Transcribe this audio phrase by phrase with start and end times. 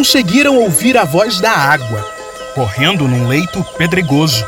[0.00, 2.00] conseguiram ouvir a voz da água,
[2.54, 4.42] correndo num leito pedregoso.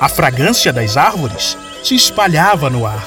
[0.00, 3.06] A fragrância das árvores se espalhava no ar.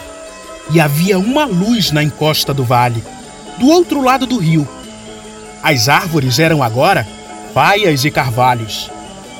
[0.69, 3.03] E havia uma luz na encosta do vale,
[3.57, 4.69] do outro lado do rio.
[5.63, 7.07] As árvores eram agora
[7.51, 8.91] baias e carvalhos,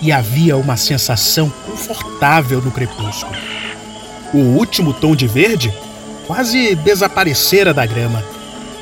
[0.02, 3.38] e havia uma sensação confortável no crepúsculo.
[4.34, 5.72] O último tom de verde
[6.26, 8.23] quase desaparecera da grama.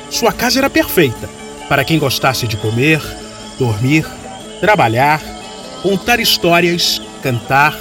[0.08, 1.28] Sua casa era perfeita
[1.68, 3.02] para quem gostasse de comer,
[3.60, 4.06] dormir,
[4.58, 5.20] trabalhar,
[5.82, 7.76] contar histórias, cantar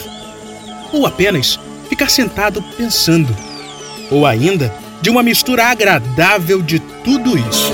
[0.91, 3.33] ou apenas ficar sentado pensando.
[4.11, 7.71] Ou ainda de uma mistura agradável de tudo isso.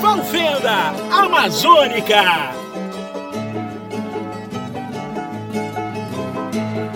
[0.00, 2.54] Valfenda Amazônica!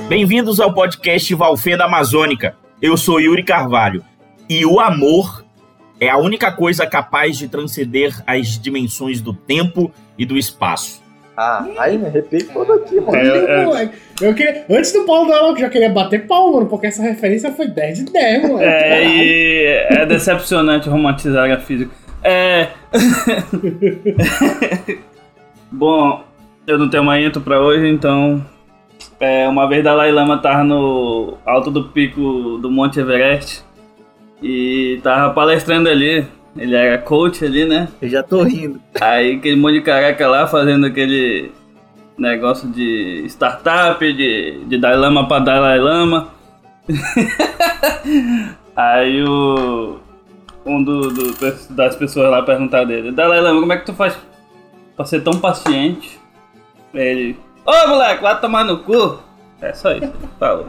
[0.09, 2.57] Bem-vindos ao podcast Valfenda Amazônica.
[2.81, 4.03] Eu sou Yuri Carvalho
[4.49, 5.40] e o amor
[6.01, 11.03] é a única coisa capaz de transcender as dimensões do tempo e do espaço.
[11.37, 13.17] Ah, aí me arrepiei todo aqui, mano.
[13.17, 13.91] É, é.
[14.21, 17.53] Eu queria, antes do Paulo dar eu já queria bater pau, mano, porque essa referência
[17.53, 18.61] foi 10 de 10, mano.
[18.61, 21.91] É, e é decepcionante romantizar a física.
[22.23, 22.69] É.
[25.73, 26.25] Bom,
[26.67, 28.45] eu não tenho mais intro pra hoje, então.
[29.19, 33.65] É, uma vez Dalai Lama tava no alto do pico do Monte Everest
[34.43, 36.27] e tava palestrando ali.
[36.57, 37.89] Ele era coach ali, né?
[38.03, 38.81] Eu já tô rindo.
[39.01, 41.53] Aí aquele monte de careca lá fazendo aquele
[42.19, 46.29] negócio de startup, de, de Dalai Lama pra Dalai Lama.
[48.77, 49.99] Aí o.
[50.67, 51.35] Um do, do,
[51.71, 54.17] das pessoas lá perguntar dele, Dalai Lama, como é que tu faz
[54.95, 56.21] pra ser tão paciente?
[56.93, 57.39] Ele.
[57.65, 59.19] Ô moleque, vai tomar no cu!
[59.63, 60.69] É só isso, falou.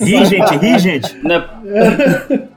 [0.00, 1.16] Ri, gente, ri, gente.
[1.18, 1.44] Né?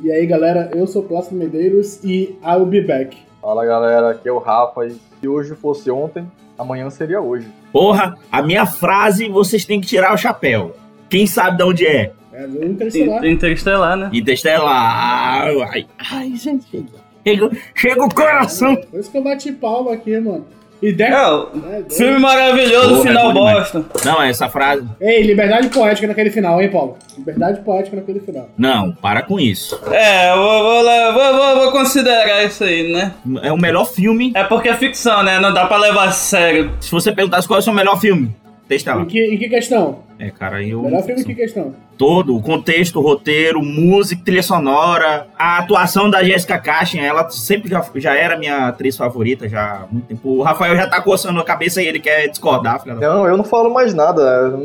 [0.00, 3.16] E aí, galera, eu sou Plácido Medeiros e I'll be back.
[3.42, 6.24] Fala galera, aqui é o Rafa e se hoje fosse ontem,
[6.56, 7.48] amanhã seria hoje.
[7.72, 10.76] Porra, a minha frase vocês têm que tirar o chapéu.
[11.10, 12.12] Quem sabe de onde é?
[12.32, 13.24] É do Interestelar.
[13.24, 14.10] Interestelar, né?
[14.12, 15.48] Interestelar.
[15.72, 16.86] Ai, ai gente.
[17.26, 18.76] Chega, chega o coração.
[18.76, 20.46] Por isso que eu bati palma aqui, mano.
[20.80, 23.84] E né, dez- filme maravilhoso, Porra, final é bosta.
[24.04, 24.86] Não, essa frase.
[25.00, 26.96] Ei, liberdade poética naquele final, hein, Paulo?
[27.16, 28.48] Liberdade poética naquele final.
[28.56, 29.80] Não, para com isso.
[29.90, 33.12] É, eu vou, vou, vou, vou, vou considerar isso aí, né?
[33.42, 34.32] É o melhor filme.
[34.34, 35.40] É porque é ficção, né?
[35.40, 36.70] Não dá pra levar a sério.
[36.80, 38.34] Se você perguntasse qual é o seu melhor filme,
[38.68, 39.02] testa lá.
[39.02, 40.00] Em que, em que questão?
[40.18, 40.82] É, cara, eu.
[40.82, 41.74] Melhor filme em que questão?
[41.96, 47.68] Todo, o contexto, o roteiro, música, trilha sonora, a atuação da Jessica Cashin, ela sempre
[47.68, 50.28] já, já era minha atriz favorita já há muito tempo.
[50.28, 53.14] O Rafael já tá coçando a cabeça e ele quer discordar, filha da...
[53.14, 54.56] Não, eu não falo mais nada.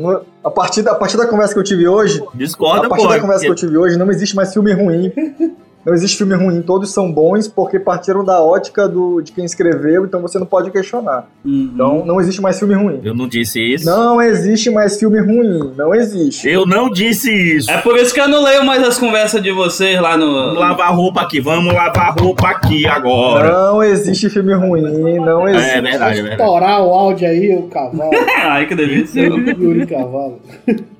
[0.44, 3.12] A partir, da, a partir da conversa que eu tive hoje, Discorda, a partir pô.
[3.12, 5.12] da conversa que eu tive hoje, não existe mais filme ruim.
[5.84, 10.04] Não existe filme ruim, todos são bons porque partiram da ótica do, de quem escreveu,
[10.04, 11.28] então você não pode questionar.
[11.44, 11.70] Uhum.
[11.74, 13.00] Então não existe mais filme ruim.
[13.02, 13.84] Eu não disse isso.
[13.84, 16.48] Não existe mais filme ruim, não existe.
[16.48, 17.70] Eu não disse isso.
[17.70, 20.34] É por isso que eu não leio mais as conversas de vocês lá no.
[20.34, 23.52] Vamos lavar roupa aqui, vamos lavar roupa aqui agora.
[23.52, 25.70] Não existe filme ruim, não existe.
[25.70, 26.42] É verdade, é verdade.
[26.42, 28.10] Estourar o áudio aí, o cavalo.
[28.42, 29.22] Ai, que delícia.
[29.22, 30.40] Yuri Cavalo.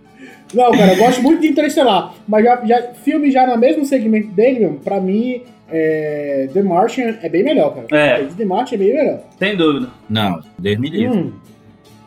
[0.55, 2.15] Não, cara, eu gosto muito de Interestelar.
[2.29, 7.17] Mas já, já, filme já no mesmo segmento dele, mesmo, pra mim, é, The Martian
[7.23, 7.87] é bem melhor, cara.
[7.91, 8.25] É.
[8.25, 9.21] The Martian é bem melhor.
[9.39, 9.89] Sem dúvida.
[10.09, 11.19] Não, Deus me livre.
[11.19, 11.33] Hum,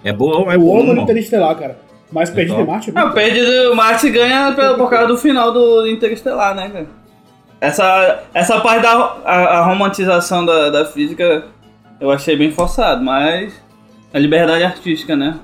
[0.04, 0.78] É bom, é eu bom.
[0.80, 1.02] amo mano.
[1.02, 1.78] Interestelar, cara.
[2.12, 2.66] Mas Perdido top.
[2.66, 5.86] The Martian é Não, muito perde o Max ganha pelo- por causa do final do
[5.88, 6.88] Interestelar, né, cara?
[7.60, 8.92] Essa, essa parte da
[9.26, 11.46] a, a romantização da, da física
[12.00, 13.52] eu achei bem forçado, mas
[14.14, 15.36] a liberdade artística, né?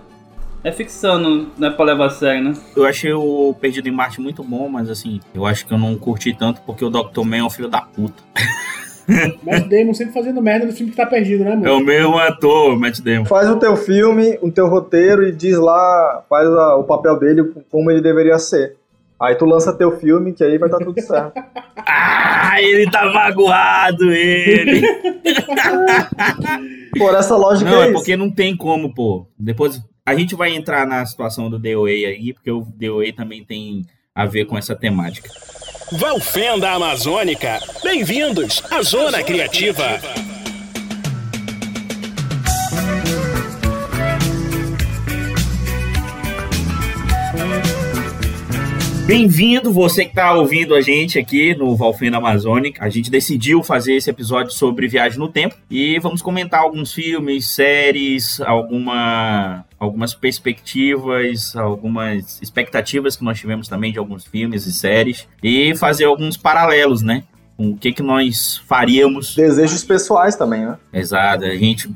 [0.64, 2.54] É ficção, não, não é pra levar a sério, né?
[2.76, 5.96] Eu achei o Perdido em Marte muito bom, mas assim, eu acho que eu não
[5.98, 7.22] curti tanto porque o Dr.
[7.26, 8.24] Man é um filho da puta.
[9.44, 11.76] Matt Damon sempre fazendo merda no filme que tá perdido, né, É mano?
[11.76, 13.26] o mesmo ator, Matt Damon.
[13.26, 17.44] Faz o teu filme, o teu roteiro e diz lá, faz a- o papel dele
[17.70, 18.78] como ele deveria ser.
[19.20, 21.34] Aí tu lança teu filme, que aí vai estar tudo certo.
[21.86, 24.82] Ah, ele tá magoado, ele.
[26.98, 27.94] Por essa lógica Não, é é isso.
[27.94, 29.26] porque não tem como, pô.
[29.38, 33.86] Depois a gente vai entrar na situação do DOA aí, porque o DOA também tem
[34.14, 35.30] a ver com essa temática.
[35.94, 40.02] Valfenda Amazônica, bem-vindos à Zona Criativa.
[49.06, 52.84] Bem-vindo, você que está ouvindo a gente aqui no Valfenda Amazônica.
[52.84, 57.48] A gente decidiu fazer esse episódio sobre viagem no tempo e vamos comentar alguns filmes,
[57.48, 65.28] séries, alguma, algumas perspectivas, algumas expectativas que nós tivemos também de alguns filmes e séries
[65.44, 67.24] e fazer alguns paralelos, né?
[67.58, 69.36] Com o que, que nós faríamos.
[69.36, 70.78] Desejos pessoais também, né?
[70.94, 71.90] Exato, a gente,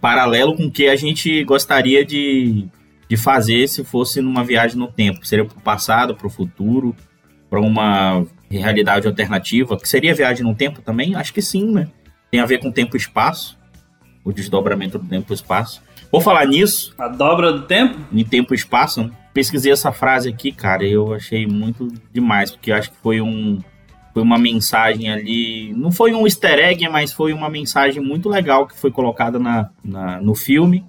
[0.00, 2.66] paralelo com o que a gente gostaria de
[3.08, 5.26] de fazer se fosse numa viagem no tempo.
[5.26, 6.94] Seria para o passado, para o futuro,
[7.48, 11.14] para uma realidade alternativa, que seria viagem no tempo também?
[11.14, 11.88] Acho que sim, né?
[12.30, 13.58] Tem a ver com tempo e espaço,
[14.24, 15.82] o desdobramento do tempo e espaço.
[16.10, 16.94] Vou falar nisso.
[16.98, 17.98] A dobra do tempo?
[18.12, 19.02] Em tempo e espaço.
[19.02, 19.10] Né?
[19.32, 23.20] Pesquisei essa frase aqui, cara, e eu achei muito demais, porque eu acho que foi
[23.20, 23.60] um
[24.12, 28.66] foi uma mensagem ali, não foi um easter egg, mas foi uma mensagem muito legal
[28.66, 30.82] que foi colocada na, na no filme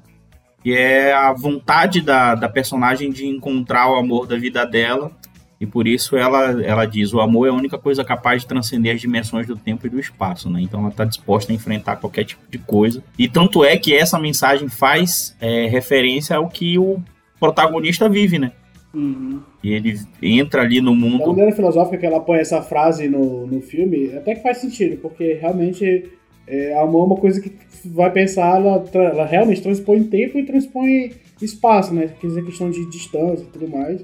[0.67, 5.13] que é a vontade da, da personagem de encontrar o amor da vida dela.
[5.61, 8.93] E por isso ela, ela diz: o amor é a única coisa capaz de transcender
[8.93, 10.59] as dimensões do tempo e do espaço, né?
[10.59, 13.01] Então ela está disposta a enfrentar qualquer tipo de coisa.
[13.17, 16.99] E tanto é que essa mensagem faz é, referência ao que o
[17.39, 18.51] protagonista vive, né?
[18.93, 19.39] Uhum.
[19.63, 21.23] E ele entra ali no mundo.
[21.23, 24.97] A maneira filosófica que ela põe essa frase no, no filme, até que faz sentido,
[24.97, 26.11] porque realmente
[26.47, 27.51] é, amor é uma coisa que
[27.85, 31.11] vai pensar, ela, ela realmente transpõe tempo e transpõe
[31.41, 32.09] espaço, né?
[32.19, 34.03] Quer dizer, questão de distância e tudo mais.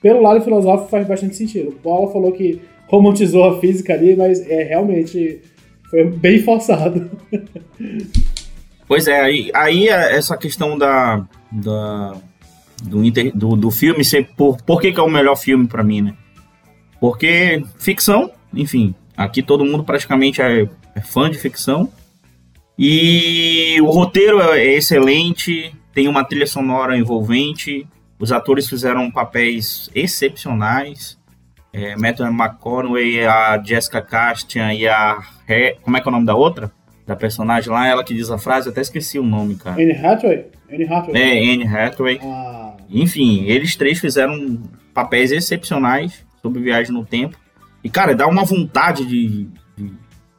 [0.00, 1.70] Pelo lado filosófico faz bastante sentido.
[1.70, 5.40] O Paulo falou que romantizou a física ali, mas é realmente
[5.90, 7.10] foi bem forçado.
[8.86, 12.16] Pois é, aí, aí é essa questão da, da
[12.82, 15.82] do, inter, do, do filme ser por, por que, que é o melhor filme para
[15.82, 16.14] mim, né?
[17.00, 20.68] Porque ficção, enfim, aqui todo mundo praticamente é
[20.98, 21.90] é fã de ficção.
[22.78, 27.86] E o roteiro é excelente, tem uma trilha sonora envolvente,
[28.18, 31.18] os atores fizeram papéis excepcionais.
[31.72, 35.18] É, Matthew McConaughey, a Jessica Chastain e a...
[35.82, 36.70] Como é que é o nome da outra?
[37.06, 39.80] Da personagem lá, ela que diz a frase, até esqueci o nome, cara.
[39.80, 40.46] Anne Hathaway?
[40.70, 41.22] Anne Hathaway.
[41.22, 42.20] É, Anne Hathaway.
[42.22, 42.76] Ah.
[42.90, 44.62] Enfim, eles três fizeram
[44.94, 47.36] papéis excepcionais sobre viagem no tempo.
[47.82, 49.48] E, cara, dá uma vontade de, de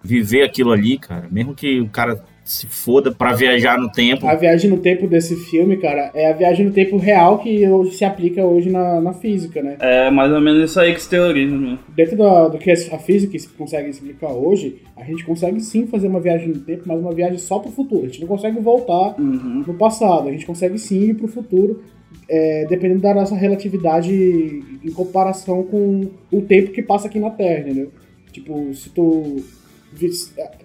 [0.03, 1.27] viver aquilo ali, cara.
[1.31, 4.25] Mesmo que o cara se foda para viajar no tempo.
[4.25, 7.91] A viagem no tempo desse filme, cara, é a viagem no tempo real que hoje
[7.91, 9.77] se aplica hoje na, na física, né?
[9.79, 11.77] É mais ou menos isso aí que se teoriza, né?
[11.95, 16.19] Dentro do, do que a física consegue explicar hoje, a gente consegue sim fazer uma
[16.19, 18.05] viagem no tempo, mas uma viagem só pro futuro.
[18.05, 19.63] A gente não consegue voltar uhum.
[19.67, 21.83] no passado, a gente consegue sim ir pro futuro.
[22.27, 27.59] É, dependendo da nossa relatividade em comparação com o tempo que passa aqui na Terra,
[27.59, 27.91] entendeu?
[28.31, 29.37] Tipo, se tu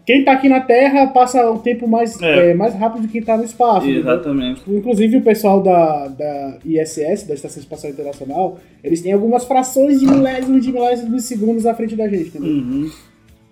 [0.06, 2.50] quem tá aqui na Terra passa o tempo mais, é.
[2.50, 3.88] É, mais rápido do que quem tá no espaço.
[3.88, 4.60] Exatamente.
[4.60, 4.80] Entendeu?
[4.80, 10.06] Inclusive o pessoal da, da ISS, da Estação Espacial Internacional, eles têm algumas frações de
[10.06, 12.50] milésimos de milésimos de segundos à frente da gente, entendeu?
[12.50, 12.90] Uhum.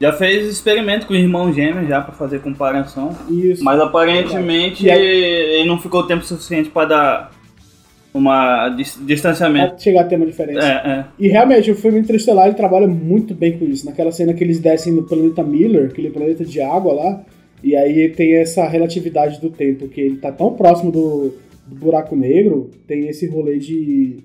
[0.00, 3.16] Já fez experimento com o irmão gêmeo já para fazer comparação.
[3.30, 3.62] Isso.
[3.62, 5.00] Mas aparentemente aí...
[5.00, 7.30] ele não ficou tempo suficiente para dar
[8.14, 8.68] uma
[9.06, 9.70] distanciamento.
[9.70, 10.66] Pra chegar a ter uma diferença.
[10.66, 11.04] É, é.
[11.18, 13.86] E realmente, o filme Interestelar ele trabalha muito bem com isso.
[13.86, 17.24] Naquela cena que eles descem no planeta Miller, aquele planeta de água lá,
[17.62, 21.34] e aí tem essa relatividade do tempo, que ele tá tão próximo do,
[21.66, 24.18] do buraco negro, tem esse rolê de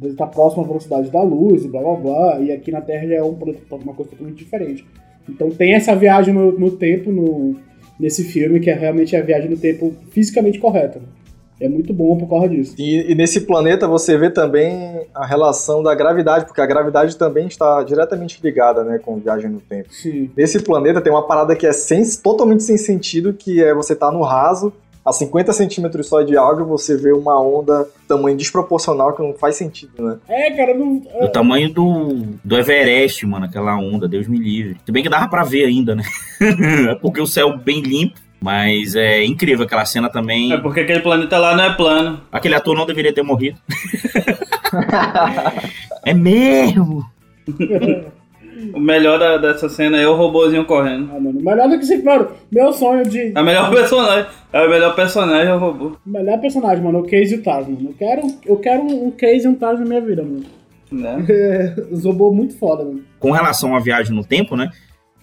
[0.00, 3.06] ele tá próximo à velocidade da luz e blá blá blá, e aqui na Terra
[3.06, 3.36] já é um,
[3.70, 4.86] uma coisa totalmente diferente.
[5.28, 7.56] Então tem essa viagem no, no tempo no,
[8.00, 11.00] nesse filme, que é realmente a viagem no tempo fisicamente correta
[11.62, 12.74] é muito bom por causa disso.
[12.78, 17.46] E, e, nesse planeta você vê também a relação da gravidade, porque a gravidade também
[17.46, 19.92] está diretamente ligada né, com viagem no tempo.
[19.92, 20.30] Sim.
[20.36, 24.10] Nesse planeta tem uma parada que é sem, totalmente sem sentido, que é você tá
[24.10, 24.72] no raso,
[25.04, 29.56] a 50 centímetros só de água, você vê uma onda tamanho desproporcional que não faz
[29.56, 30.18] sentido, né?
[30.28, 31.02] É, cara, não.
[31.20, 34.76] O tamanho do, do Everest, mano, aquela onda, Deus me livre.
[34.84, 36.02] Se bem que dava pra ver ainda, né?
[36.88, 38.20] É porque o céu bem limpo.
[38.42, 40.52] Mas é incrível aquela cena também.
[40.52, 42.20] É porque aquele planeta lá não é plano.
[42.32, 43.58] Aquele ator não deveria ter morrido.
[46.04, 47.04] é mesmo!
[48.74, 51.10] O melhor da, dessa cena é o robôzinho correndo.
[51.14, 53.32] Ah, mano, melhor do que esse, mano, meu sonho de.
[53.34, 54.26] É o melhor personagem.
[54.52, 55.96] É o melhor personagem, é o robô.
[56.06, 57.88] O melhor personagem, mano, é o Case e o Taz, mano.
[57.88, 60.44] Eu quero, eu quero um Case e um Taz na minha vida, mano.
[60.90, 61.24] Né?
[61.28, 63.02] É, os robôs muito foda, mano.
[63.18, 64.70] Com relação à viagem no tempo, né?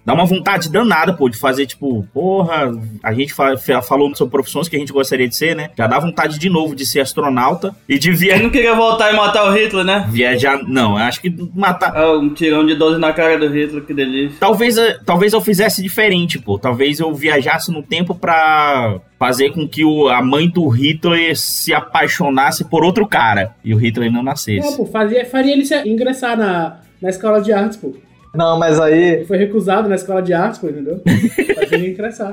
[0.05, 2.71] Dá uma vontade danada, pô, de fazer, tipo, porra,
[3.03, 5.69] a gente fa falou sobre profissões que a gente gostaria de ser, né?
[5.77, 8.43] Já dá vontade de novo de ser astronauta e de Ele viajar.
[8.43, 10.05] não queria voltar e matar o Hitler, né?
[10.09, 11.95] Viajar, não, acho que matar.
[11.95, 14.37] Ah, um tirão de 12 na cara do Hitler, que delícia.
[14.39, 14.75] Talvez,
[15.05, 16.57] talvez eu fizesse diferente, pô.
[16.57, 21.73] Talvez eu viajasse no tempo pra fazer com que o, a mãe do Hitler se
[21.73, 24.75] apaixonasse por outro cara e o Hitler não Não, nascesse.
[24.77, 27.93] pô, fazia, faria ele se ingressar na, na escola de artes, pô.
[28.33, 29.15] Não, mas aí.
[29.15, 31.01] Ele foi recusado na escola de artes, pô, entendeu?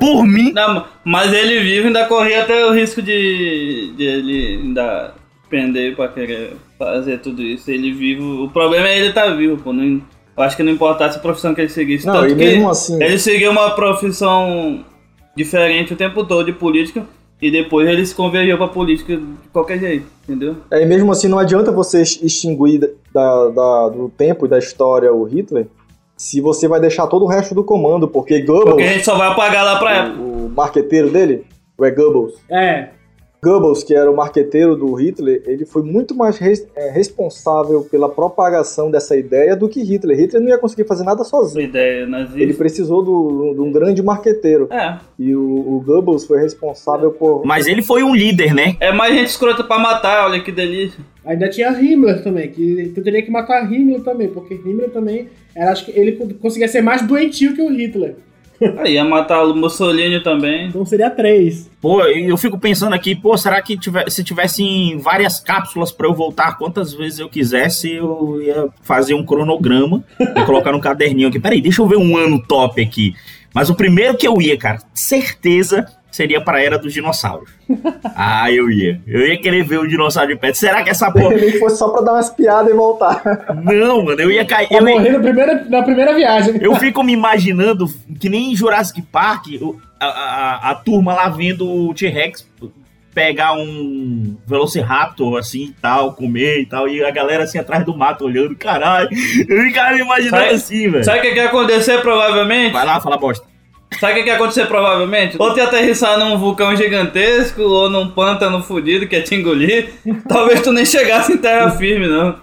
[0.00, 5.14] Por mim, Não, mas ele vivo ainda corria até o risco de, de ele ainda
[5.48, 7.70] pender pra querer fazer tudo isso.
[7.70, 8.44] Ele vivo.
[8.44, 9.72] O problema é ele estar vivo, pô.
[9.72, 12.06] Não, eu acho que não importasse a profissão que ele seguisse.
[12.06, 13.02] Não, Tanto e que mesmo assim.
[13.02, 14.84] ele seguiu uma profissão
[15.36, 17.04] diferente o tempo todo de política.
[17.40, 19.22] E depois ele se convergiu pra política de
[19.52, 20.56] qualquer jeito, entendeu?
[20.70, 22.80] É, e mesmo assim, não adianta você extinguir
[23.12, 25.66] da, da- do tempo e da história o Hitler
[26.16, 29.16] se você vai deixar todo o resto do comando, porque Porque a Goebbels, gente só
[29.16, 30.20] vai apagar lá pra época.
[30.20, 31.44] o, o marqueteiro dele,
[31.78, 32.88] o é Goebbels, É,
[33.44, 38.08] Goebbels, que era o marqueteiro do Hitler, ele foi muito mais res- é, responsável pela
[38.08, 40.16] propagação dessa ideia do que Hitler.
[40.18, 41.64] Hitler não ia conseguir fazer nada sozinho.
[41.64, 42.40] ideia nazista.
[42.40, 44.66] Ele precisou do- de um grande marqueteiro.
[44.72, 44.96] É.
[45.18, 47.44] E o, o Goebbels foi responsável por.
[47.44, 48.74] mas ele foi um líder, né?
[48.80, 50.98] É mais gente escrota pra matar, olha que delícia.
[51.26, 55.72] Ainda tinha Himmler também, que tu teria que matar Himmler também, porque Himmler também, era,
[55.72, 58.16] acho que ele conseguia ser mais doentio que o Hitler.
[58.78, 60.68] Aí ia matar o Mussolini também.
[60.68, 61.70] Então seria três.
[61.80, 66.14] Pô, eu fico pensando aqui, pô, será que tiver, se tivessem várias cápsulas pra eu
[66.14, 71.38] voltar quantas vezes eu quisesse, eu ia fazer um cronograma e colocar num caderninho aqui.
[71.38, 73.14] Peraí, deixa eu ver um ano top aqui.
[73.52, 77.50] Mas o primeiro que eu ia, cara, certeza seria pra Era dos Dinossauros.
[78.18, 78.98] Ah, eu ia.
[79.06, 80.54] Eu ia querer ver o dinossauro de perto.
[80.56, 81.34] Será que essa porra...
[81.34, 83.22] Nem que fosse só pra dar umas piadas e voltar.
[83.62, 84.68] Não, mano, eu ia cair...
[84.68, 86.54] Pra Eu, ia- morrer na primeira, na primeira viagem.
[86.62, 87.86] eu fico me imaginando
[88.18, 89.46] que nem em Jurassic Park,
[90.00, 92.48] a, a, a turma lá vendo o T-Rex
[93.14, 97.94] pegar um Velociraptor assim e tal, comer e tal, e a galera assim atrás do
[97.96, 99.08] mato olhando, caralho.
[99.48, 101.04] Eu ficava me imaginando Sabe- assim, velho.
[101.04, 102.72] Sabe o que que ia acontecer provavelmente?
[102.72, 103.46] Vai lá, fala bosta.
[103.98, 105.36] Sabe o que que ia acontecer provavelmente?
[105.38, 109.90] Ou te aterrissar num vulcão gigantesco, ou num pântano fudido que ia te engolir.
[110.28, 112.36] Talvez tu nem chegasse em terra firme, não.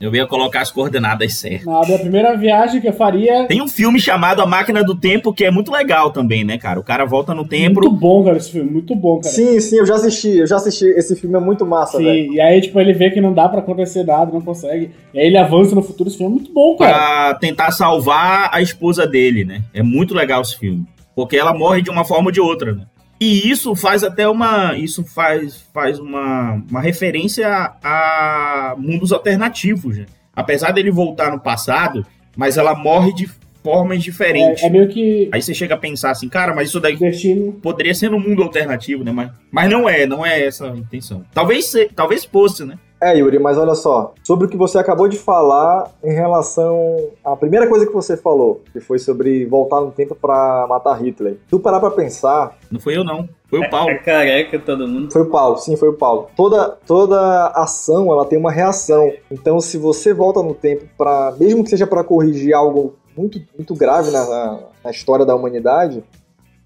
[0.00, 1.64] Eu ia colocar as coordenadas certas.
[1.66, 3.46] Na minha primeira viagem que eu faria.
[3.46, 6.78] Tem um filme chamado A Máquina do Tempo que é muito legal também, né, cara?
[6.80, 7.90] O cara volta no Muito tempo.
[7.90, 8.70] bom, cara, esse filme.
[8.70, 9.32] Muito bom, cara.
[9.34, 10.36] Sim, sim, eu já assisti.
[10.38, 10.84] Eu já assisti.
[10.86, 12.32] Esse filme é muito massa, Sim, velho.
[12.34, 14.90] e aí, tipo, ele vê que não dá pra acontecer nada, não consegue.
[15.14, 16.08] E aí ele avança no futuro.
[16.08, 16.92] Esse filme é muito bom, cara.
[17.30, 19.62] Pra tentar salvar a esposa dele, né?
[19.72, 20.84] É muito legal esse filme.
[21.14, 22.82] Porque ela morre de uma forma ou de outra, né?
[23.20, 24.76] E isso faz até uma.
[24.76, 27.48] Isso faz, faz uma, uma referência
[27.82, 30.06] a mundos alternativos, né?
[30.34, 32.04] Apesar dele voltar no passado,
[32.36, 33.28] mas ela morre de
[33.62, 34.62] formas diferentes.
[34.62, 37.52] É, é meio que Aí você chega a pensar assim, cara, mas isso daí destino.
[37.62, 39.10] poderia ser no mundo alternativo, né?
[39.12, 41.24] Mas, mas não é, não é essa a intenção.
[41.32, 42.78] Talvez, se- talvez fosse, né?
[43.00, 44.14] É, Yuri, mas olha só.
[44.22, 48.62] Sobre o que você acabou de falar em relação à primeira coisa que você falou,
[48.72, 51.36] que foi sobre voltar no tempo pra matar Hitler.
[51.50, 53.28] Tu parar pra pensar, Não foi eu, não.
[53.48, 53.90] Foi o Paulo.
[53.94, 55.12] É careca todo mundo.
[55.12, 56.28] Foi o Paulo, sim, foi o Paulo.
[56.36, 59.12] Toda, toda ação, ela tem uma reação.
[59.30, 63.74] Então, se você volta no tempo para, mesmo que seja para corrigir algo muito, muito
[63.74, 66.02] grave na, na, na história da humanidade,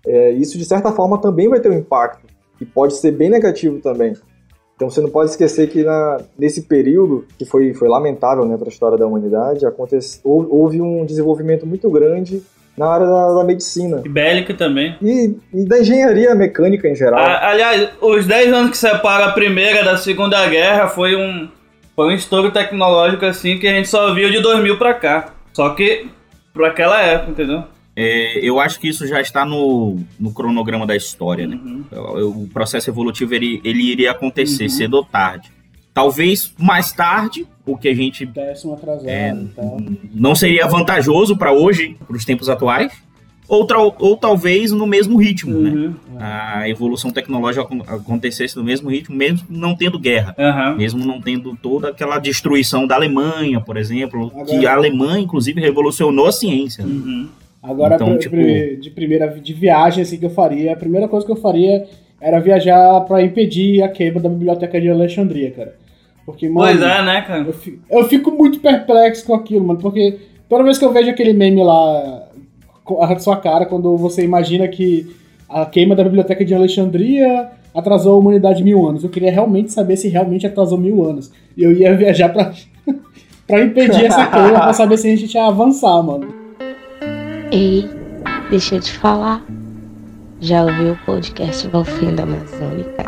[0.06, 2.26] é, isso de certa forma também vai ter um impacto
[2.60, 4.14] e pode ser bem negativo também.
[4.78, 8.68] Então, você não pode esquecer que na, nesse período que foi, foi lamentável, né, para
[8.68, 12.40] a história da humanidade, acontece, hou- houve um desenvolvimento muito grande
[12.76, 14.94] na área da, da medicina E bélico também.
[15.02, 17.18] e, e da engenharia mecânica em geral.
[17.18, 21.48] A- aliás, os 10 anos que separam a primeira da segunda guerra foi um,
[21.96, 25.32] foi um estouro tecnológico assim que a gente só viu de 2000 pra cá.
[25.52, 26.06] Só que
[26.54, 27.64] pra aquela época, entendeu?
[28.00, 31.58] É, eu acho que isso já está no, no cronograma da história, né?
[31.60, 31.84] Uhum.
[31.90, 34.68] O o processo evolutivo ele, ele iria acontecer Uhum.
[34.70, 35.50] cedo ou tarde.
[35.92, 39.78] Talvez mais tarde, o que a gente Décimo atrasado É, e tal.
[40.14, 42.92] não seria vantajoso para hoje, para os tempos atuais,
[43.48, 43.66] ou,
[43.98, 45.70] ou talvez no mesmo ritmo, né?
[45.70, 45.94] Uhum.
[46.20, 50.36] A evolução tecnológica acon- acontecesse no mesmo ritmo, mesmo não tendo guerra.
[50.38, 50.76] Aham.
[50.76, 55.60] Mesmo não tendo toda aquela destruição da Alemanha, por exemplo, que Agora- a Alemanha, inclusive,
[55.60, 56.84] revolucionou a ciência.
[56.86, 57.26] né?
[57.62, 61.26] Agora, Então, pra- tipo- de primeira de viagem assim que eu faria, a primeira coisa
[61.26, 61.86] que eu faria
[62.20, 65.74] era viajar pra impedir a queima da biblioteca de Alexandria, cara.
[66.24, 67.42] Porque, mano, Pois é, né, cara?
[67.46, 71.10] eu, fi- eu fico muito perplexo com aquilo, mano, porque toda vez que eu vejo
[71.10, 72.28] aquele meme lá
[73.00, 75.14] a sua cara quando você imagina que
[75.48, 79.04] a queima da biblioteca de Alexandria atrasou a humanidade mil anos.
[79.04, 81.30] Eu queria realmente saber se realmente atrasou mil anos.
[81.56, 82.52] E eu ia viajar pra,
[83.46, 86.28] pra impedir essa queima, pra saber se a gente ia avançar, mano.
[87.50, 87.88] Ei,
[88.50, 89.42] deixa eu te falar.
[90.38, 93.04] Já ouviu o podcast Valfenda Amazônica?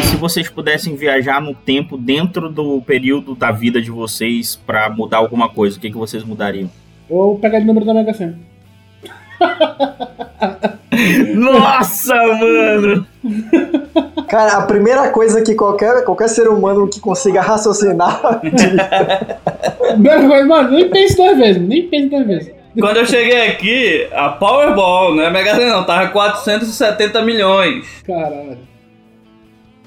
[0.00, 4.90] E se vocês pudessem viajar no tempo dentro do período da vida de vocês pra
[4.90, 6.68] mudar alguma coisa, o que, que vocês mudariam?
[7.08, 8.40] Ou pegar de número da Mega Sena.
[11.36, 13.11] Nossa, mano!
[14.28, 18.20] Cara, a primeira coisa que qualquer, qualquer ser humano que consiga raciocinar.
[20.48, 22.52] Mano, nem pense duas vezes, nem pense duas vezes.
[22.78, 27.86] Quando eu cheguei aqui, a Powerball, não é Mega Sena não, tava 470 milhões.
[28.06, 28.58] Caralho.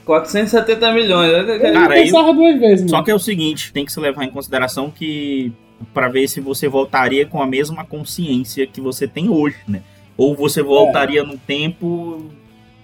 [0.05, 1.31] 470 milhões.
[1.31, 2.89] Eu Cara, não aí- pensava duas vezes, mano.
[2.89, 5.51] Só que é o seguinte, tem que se levar em consideração que
[5.93, 9.81] pra ver se você voltaria com a mesma consciência que você tem hoje, né?
[10.15, 12.23] Ou você voltaria no tempo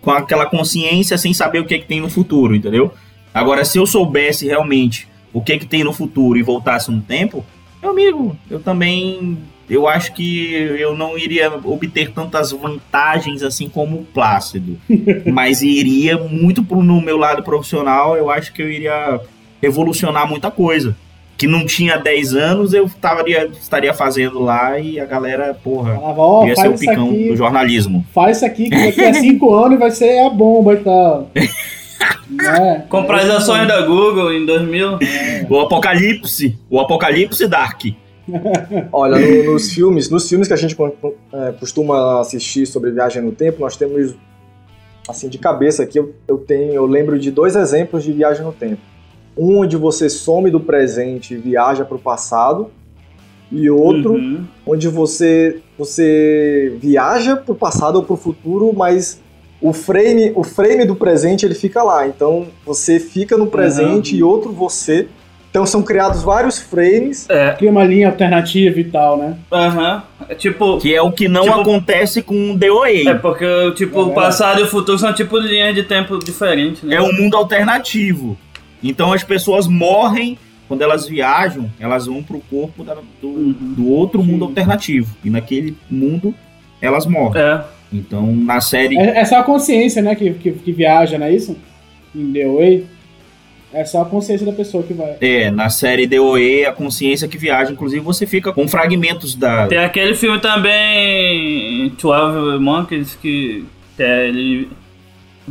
[0.01, 2.91] com aquela consciência sem saber o que, é que tem no futuro, entendeu?
[3.33, 7.01] Agora, se eu soubesse realmente o que, é que tem no futuro e voltasse no
[7.01, 7.45] tempo,
[7.81, 9.37] meu amigo, eu também.
[9.69, 14.77] Eu acho que eu não iria obter tantas vantagens assim como o Plácido.
[15.31, 19.21] mas iria muito pro no meu lado profissional, eu acho que eu iria
[19.61, 20.97] revolucionar muita coisa.
[21.41, 26.21] Que não tinha 10 anos, eu taria, estaria fazendo lá e a galera, porra, Falava,
[26.21, 28.05] ó, ia ser o picão aqui, do jornalismo.
[28.13, 31.31] faz isso aqui, que daqui a cinco anos vai ser a bomba e tal.
[32.29, 32.85] né?
[32.87, 34.99] Comprar as ações da Google em 2000.
[35.49, 37.85] O Apocalipse, o Apocalipse Dark.
[38.93, 40.77] Olha, no- nos filmes, nos filmes que a gente
[41.33, 44.13] é, costuma assistir sobre viagem no tempo, nós temos
[45.09, 48.53] assim de cabeça aqui eu, eu tenho, eu lembro de dois exemplos de viagem no
[48.53, 48.90] tempo.
[49.37, 52.69] Um onde você some do presente e viaja para o passado,
[53.51, 54.43] e outro Uhum.
[54.65, 59.19] onde você você viaja para o passado ou para o futuro, mas
[59.61, 62.07] o frame, o frame do presente ele fica lá.
[62.07, 65.07] Então você fica no presente e outro você.
[65.49, 67.29] Então são criados vários frames.
[67.29, 69.37] É, Cria uma linha alternativa e tal, né?
[69.51, 70.01] aham.
[70.29, 70.77] É tipo.
[70.77, 72.89] Que é o que não Tipo- acontece com o DOA.
[73.09, 73.45] É porque,
[73.75, 76.95] tipo, É o passado e o futuro são tipo linhas de tempo diferentes, né?
[76.95, 78.37] É um mundo alternativo.
[78.83, 83.55] Então as pessoas morrem quando elas viajam, elas vão pro corpo da- do, Uhum.
[83.75, 85.15] do outro mundo alternativo.
[85.23, 86.33] E naquele mundo
[86.81, 87.41] elas morrem.
[87.41, 87.61] É.
[87.93, 88.97] Então na série.
[88.97, 91.57] É, é só a consciência, né, que, que, que viaja, não é isso?
[92.15, 92.85] Em The Way.
[93.73, 95.15] É só a consciência da pessoa que vai.
[95.21, 97.71] É, na série DOE, a consciência que viaja.
[97.71, 99.65] Inclusive, você fica com fragmentos da.
[99.67, 103.63] Tem aquele filme também, 12 Monkeys, que,
[103.95, 104.67] que é ele.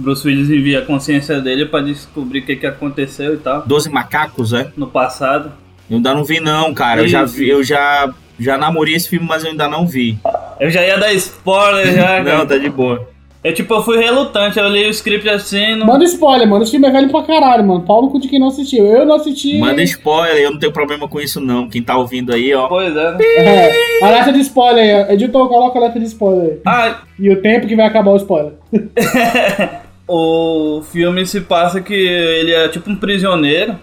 [0.01, 3.63] Bruce Willis envia a consciência dele pra descobrir o que, que aconteceu e tal.
[3.67, 4.71] Doze macacos, é?
[4.77, 5.53] No passado.
[5.89, 7.03] Eu ainda não vi, não, cara.
[7.03, 10.19] Eu já vi, eu já, já namorei esse filme, mas eu ainda não vi.
[10.59, 12.23] Eu já ia dar spoiler já.
[12.23, 13.09] Não, tá de boa.
[13.43, 14.59] Eu, tipo, eu fui relutante.
[14.59, 15.75] Eu li o script assim.
[15.75, 15.87] Não...
[15.87, 16.63] Manda spoiler, mano.
[16.63, 17.81] Esse filme é velho pra caralho, mano.
[17.81, 18.85] Pau no cu de quem não assistiu.
[18.87, 19.59] Eu não assisti.
[19.59, 21.67] Manda spoiler, eu não tenho problema com isso, não.
[21.67, 22.69] Quem tá ouvindo aí, ó.
[22.69, 23.13] Pois é.
[23.13, 23.19] né?
[23.39, 25.15] É, alerta de spoiler aí.
[25.15, 26.59] Editor, coloca alerta de spoiler aí.
[26.67, 28.53] Ah, E o tempo que vai acabar o spoiler.
[30.13, 33.77] o filme se passa que ele é tipo um prisioneiro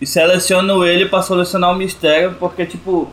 [0.00, 3.10] e selecionam ele pra solucionar o mistério, porque tipo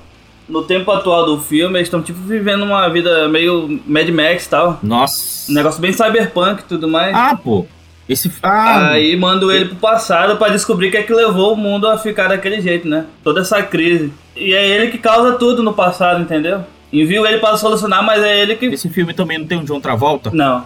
[0.48, 4.50] no tempo atual do filme eles estão tipo vivendo uma vida meio Mad Max e
[4.50, 5.52] tal, Nossa.
[5.52, 7.16] um negócio bem cyberpunk e tudo mais.
[7.16, 7.66] Ah, pô.
[8.08, 8.32] Esse.
[8.44, 11.88] Ah, Aí mandam ele pro passado pra descobrir o que é que levou o mundo
[11.88, 13.06] a ficar daquele jeito, né?
[13.24, 14.12] Toda essa crise.
[14.36, 16.62] E é ele que causa tudo no passado, entendeu?
[16.92, 18.66] Envio ele pra solucionar, mas é ele que.
[18.66, 20.30] esse filme também não tem o John Travolta?
[20.34, 20.66] Não.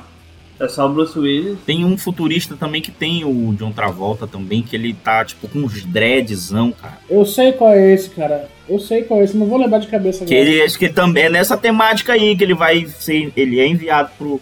[0.59, 1.57] É só o Bruce Willis.
[1.65, 5.59] Tem um futurista também que tem o John Travolta também, que ele tá, tipo, com
[5.59, 6.97] uns dreadzão, cara.
[7.09, 8.49] Eu sei qual é esse, cara.
[8.67, 10.49] Eu sei qual é esse, não vou lembrar de cabeça Que agora.
[10.49, 13.31] ele, acho que também é nessa temática aí que ele vai ser.
[13.35, 14.39] Ele é enviado pro,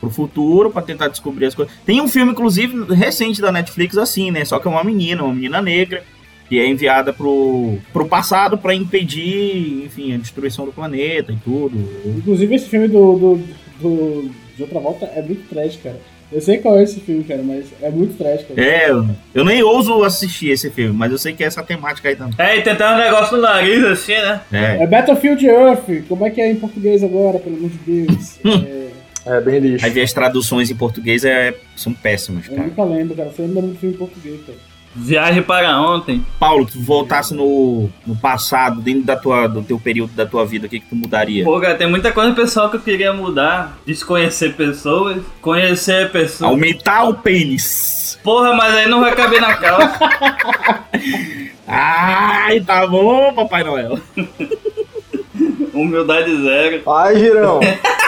[0.00, 1.72] pro futuro pra tentar descobrir as coisas.
[1.86, 4.44] Tem um filme, inclusive, recente da Netflix assim, né?
[4.44, 6.02] Só que é uma menina, uma menina negra,
[6.48, 11.78] que é enviada pro, pro passado pra impedir, enfim, a destruição do planeta e tudo.
[12.04, 13.40] Inclusive esse filme do, do,
[13.80, 15.96] do de outra volta é muito trash, cara.
[16.30, 18.58] Eu sei qual é esse filme, cara, mas é muito trash, cara.
[18.60, 22.08] É, eu, eu nem ouso assistir esse filme, mas eu sei que é essa temática
[22.08, 22.34] aí também.
[22.38, 24.40] É, e tentar um negócio no nariz assim, né?
[24.50, 24.82] É.
[24.82, 26.06] É Battlefield Earth.
[26.08, 28.38] Como é que é em português agora, pelo amor de Deus?
[29.24, 29.84] É, É bem lixo.
[29.84, 32.66] Aí ver as traduções em português é, são péssimas, eu cara.
[32.66, 33.28] nunca lembro, cara.
[33.30, 34.58] Você lembra do filme em português, cara.
[34.94, 36.24] Viagem para ontem.
[36.38, 40.66] Paulo, tu voltasse no, no passado, dentro da tua, do teu período da tua vida,
[40.66, 41.44] o que, que tu mudaria?
[41.44, 43.78] Pô, cara, tem muita coisa pessoal que eu queria mudar.
[43.86, 46.50] Desconhecer pessoas, conhecer pessoas.
[46.50, 48.18] Aumentar o pênis.
[48.22, 49.98] Porra, mas aí não vai caber na calça.
[51.66, 53.98] Ai, tá bom, Papai Noel.
[55.72, 56.82] Humildade zero.
[56.86, 57.60] Ai, Girão.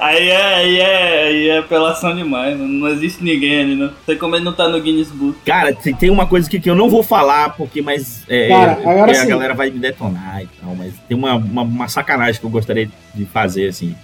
[0.00, 4.16] Aí é, aí é, aí é apelação demais, não, não existe ninguém ali, não sei
[4.16, 5.38] como ele não tá no Guinness Book.
[5.44, 8.72] Cara, tem tem uma coisa aqui que eu não vou falar, porque mas é, Cara,
[8.72, 11.88] é, agora porque a galera vai me detonar e tal, mas tem uma, uma, uma
[11.88, 13.94] sacanagem que eu gostaria de fazer, assim.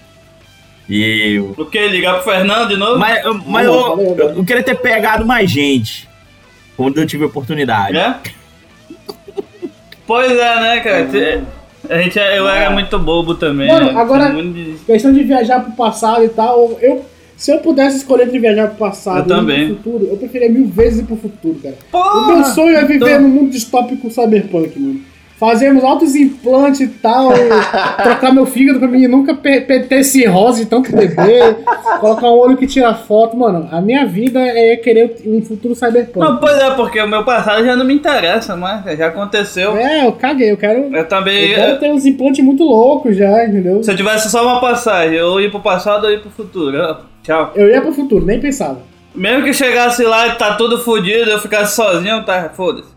[0.89, 1.39] E.
[1.57, 1.87] O que?
[1.89, 2.99] Ligar pro Fernando de novo?
[2.99, 6.09] Mas, eu- mas Não, eu, eu, eu queria ter pegado mais gente
[6.77, 7.97] quando eu tive a oportunidade.
[7.97, 8.17] É?
[10.05, 11.07] Pois é, né, cara?
[11.07, 11.41] Te-
[11.93, 13.69] A gente, é- eu era muito bobo também.
[13.69, 14.01] Mano, né?
[14.01, 17.05] agora- de- Questão de viajar pro passado e tal, eu.
[17.37, 19.67] Se eu pudesse escolher entre viajar pro passado Eu e também.
[19.67, 21.75] pro futuro, eu preferia mil vezes ir pro futuro, cara.
[21.89, 22.37] O Porra!
[22.37, 25.01] meu sonho é viver Então- num mundo distópico cyberpunk, mano.
[25.43, 27.33] Fazermos altos implantes e tal,
[28.01, 31.57] trocar meu fígado pra mim nunca ter cirrose de tanto beber,
[31.99, 33.69] colocar um olho que tira foto, mano.
[33.73, 36.21] A minha vida é querer um futuro cyberpunk.
[36.21, 39.77] Não, pois é, porque o meu passado já não me interessa mais, já aconteceu.
[39.77, 40.95] É, eu caguei, eu quero.
[40.95, 41.51] Eu também.
[41.51, 43.83] Eu quero ter uns implantes muito loucos já, entendeu?
[43.83, 46.79] Se eu tivesse só uma passagem, eu ia pro passado ou ia pro futuro.
[46.81, 47.51] ó, Tchau.
[47.57, 48.79] Eu ia pro futuro, nem pensava.
[49.13, 52.49] Mesmo que chegasse lá e tá tudo fodido, eu ficasse sozinho, tá?
[52.55, 52.92] Foda-se.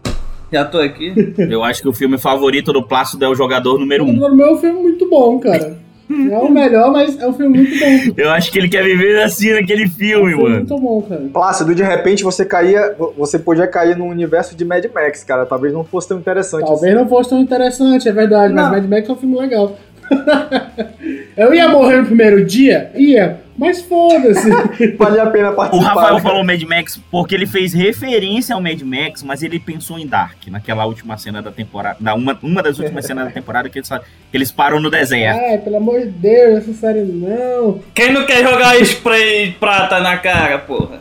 [0.56, 1.13] Já tô aqui.
[1.50, 4.36] Eu acho que o filme favorito do Plácido é o jogador número O um.
[4.36, 5.78] meu é um filme muito bom, cara.
[6.10, 8.13] É o melhor, mas é um filme muito bom.
[8.15, 10.56] Eu acho que ele quer viver assim naquele É um filme, filme mano.
[10.58, 11.22] muito bom, cara.
[11.34, 15.46] Plácido, de repente você caía, você podia cair no universo de Mad Max, cara.
[15.46, 16.63] Talvez não fosse tão interessante.
[16.63, 16.72] assim.
[16.72, 18.72] Talvez não fosse tão interessante, é verdade, mas Não.
[18.72, 19.76] Mad Max é um filme legal.
[21.38, 22.91] eu ia morrer no primeiro dia?
[22.95, 24.50] Ia, mas foda-se.
[24.98, 25.89] Vale a pena O participar.
[25.89, 26.21] Rafael né?
[26.21, 30.48] falou Mad Max porque ele fez referência ao Mad Max, mas ele pensou em Dark,
[30.50, 33.89] naquela última cena da temporada, na uma, uma das últimas cenas da temporada que eles,
[33.89, 35.39] que eles param no deserto.
[35.39, 37.80] Ai, pelo amor de Deus, essa série não.
[37.93, 41.00] Quem não quer jogar spray prata na cara, porra?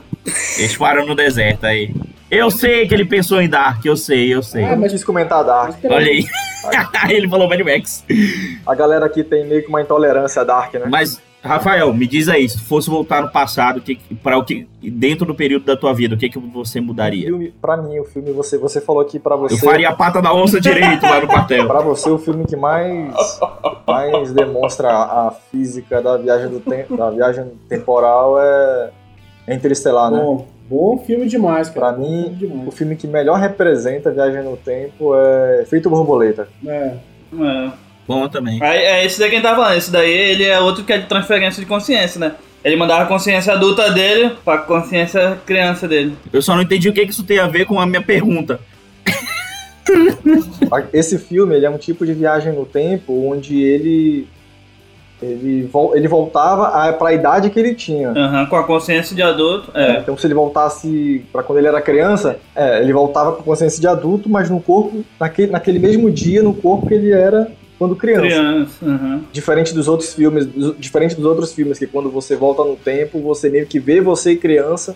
[0.58, 1.94] Eles param no deserto aí.
[2.30, 4.64] Eu sei que ele pensou em Dark, eu sei, eu sei.
[4.64, 5.76] Ah, Eu não quis comentar Dark.
[5.84, 6.26] Olha aí.
[7.10, 8.04] ele falou Mad Max.
[8.66, 10.86] A galera aqui tem meio que uma intolerância a Dark, né?
[10.88, 14.66] Mas, Rafael, me diz aí, se tu fosse voltar no passado, que, para o que
[14.82, 17.26] dentro do período da tua vida, o que, que você O mudaria?
[17.26, 19.54] filme, pra mim, o filme, você, você falou que pra você.
[19.54, 21.66] Eu faria a pata da onça direito lá no quartel.
[21.68, 23.14] Pra você, o filme que mais,
[23.86, 28.90] mais demonstra a física da viagem do tempo, da viagem temporal é
[29.46, 30.18] é Interestelar, né?
[30.18, 31.92] Bom, bom filme demais, cara.
[31.92, 32.68] Pra mim, filme demais.
[32.68, 36.48] O filme que melhor representa a viagem no tempo é Feito Borboleta.
[36.66, 36.94] É.
[37.38, 37.70] É.
[38.06, 38.62] Bom também.
[38.62, 39.76] Aí, é esse daí que a gente tá falando.
[39.76, 42.34] Esse daí ele é outro que é de transferência de consciência, né?
[42.64, 46.16] Ele mandava a consciência adulta dele pra consciência criança dele.
[46.32, 48.58] Eu só não entendi o que, que isso tem a ver com a minha pergunta.
[50.92, 54.26] Esse filme ele é um tipo de viagem no tempo onde ele
[55.22, 58.10] ele, vol- ele voltava a- pra idade que ele tinha.
[58.10, 59.70] Aham, com a consciência de adulto.
[59.74, 59.98] É.
[60.00, 63.86] Então, se ele voltasse pra quando ele era criança, é, ele voltava com consciência de
[63.86, 68.20] adulto, mas no corpo, naquele, naquele mesmo dia, no corpo que ele era quando criança.
[68.22, 68.84] Criança.
[68.86, 69.22] aham.
[69.32, 73.18] Diferente dos outros filmes, dos- diferente dos outros filmes, que quando você volta no tempo,
[73.20, 74.94] você meio que vê você criança,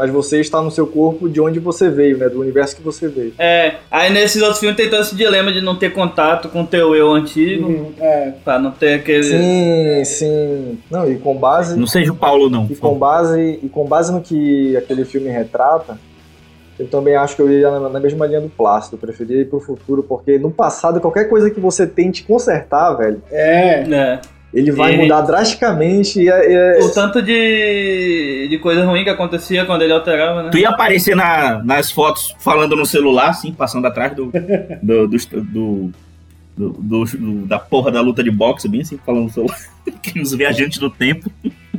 [0.00, 2.26] mas você está no seu corpo de onde você veio, né?
[2.26, 3.34] Do universo que você veio.
[3.38, 6.66] É, aí nesses outros filmes tem todo esse dilema de não ter contato com o
[6.66, 8.32] teu eu antigo, Uhum, é.
[8.42, 9.22] pra não ter aquele.
[9.24, 10.78] Sim, sim.
[10.90, 11.78] Não, e com base.
[11.78, 12.66] Não seja o Paulo, não.
[12.70, 15.98] E com base, e com base no que aquele filme retrata,
[16.78, 18.96] eu também acho que eu ia na, na mesma linha do Plácido.
[18.96, 23.20] Eu preferia ir pro futuro, porque no passado, qualquer coisa que você tente consertar, velho,
[23.30, 23.82] É.
[23.82, 24.20] É.
[24.52, 26.20] ele vai E- mudar drasticamente.
[26.20, 30.50] E é- é- O tanto de, de coisa ruim que acontecia quando ele alterava, né?
[30.50, 34.32] Tu ia aparecer na- nas fotos falando no celular, assim, passando atrás do.
[34.82, 35.92] do, do, do-
[36.56, 39.56] do- do- do- da porra da luta de boxe, bem assim, falando no celular.
[40.02, 41.30] Que Os viajantes do tempo.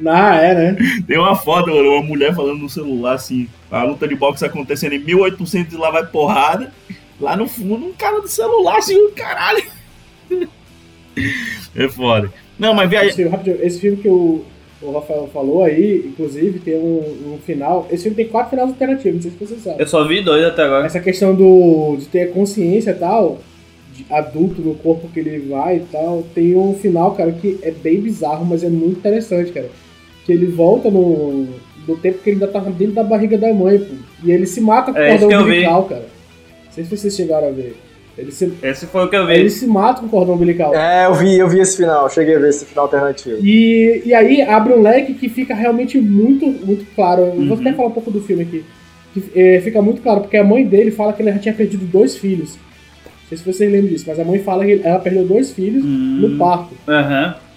[0.05, 0.77] Ah, é, né?
[1.07, 4.93] Tem uma foto, mano, uma mulher falando no celular, assim, a luta de boxe acontecendo
[4.93, 6.71] em 1800 e lá vai porrada.
[7.19, 9.63] Lá no fundo, um cara do celular, assim, o caralho.
[11.75, 12.31] É foda.
[12.61, 13.13] Não, mas Esse viagem.
[13.15, 14.41] filme, rapidinho, esse filme que o,
[14.81, 17.87] o Rafael falou aí, inclusive, tem um, um final.
[17.91, 19.81] Esse filme tem quatro finais alternativos, não sei se você sabe.
[19.81, 20.85] Eu só vi dois até agora.
[20.85, 23.39] Essa questão do, de ter consciência e tal,
[23.93, 27.71] de adulto no corpo que ele vai e tal, tem um final, cara, que é
[27.71, 29.69] bem bizarro, mas é muito interessante, cara.
[30.25, 31.47] Que ele volta no,
[31.87, 33.95] no tempo que ele ainda tava dentro da barriga da mãe, pô.
[34.23, 35.51] E ele se mata com É, cordão que eu vi.
[35.51, 36.05] umbilical, cara.
[36.65, 37.75] Não sei se vocês chegaram a ver.
[38.17, 39.33] Ele se, Esse foi o que eu vi.
[39.33, 40.75] ele se mata com cordão umbilical.
[40.75, 43.37] É, eu vi, eu vi esse final, cheguei a ver esse final alternativo.
[43.45, 47.21] E, e aí abre um leque que fica realmente muito, muito claro.
[47.21, 47.53] Eu vou Uhum.
[47.61, 48.63] até falar um pouco do filme aqui.
[49.13, 51.85] Que, é, fica muito claro, porque a mãe dele fala que ele já tinha perdido
[51.85, 52.57] dois filhos.
[53.31, 55.83] Não sei se vocês lembram disso, mas a mãe fala que ela perdeu dois filhos
[55.85, 56.19] Hum.
[56.21, 56.75] no parto.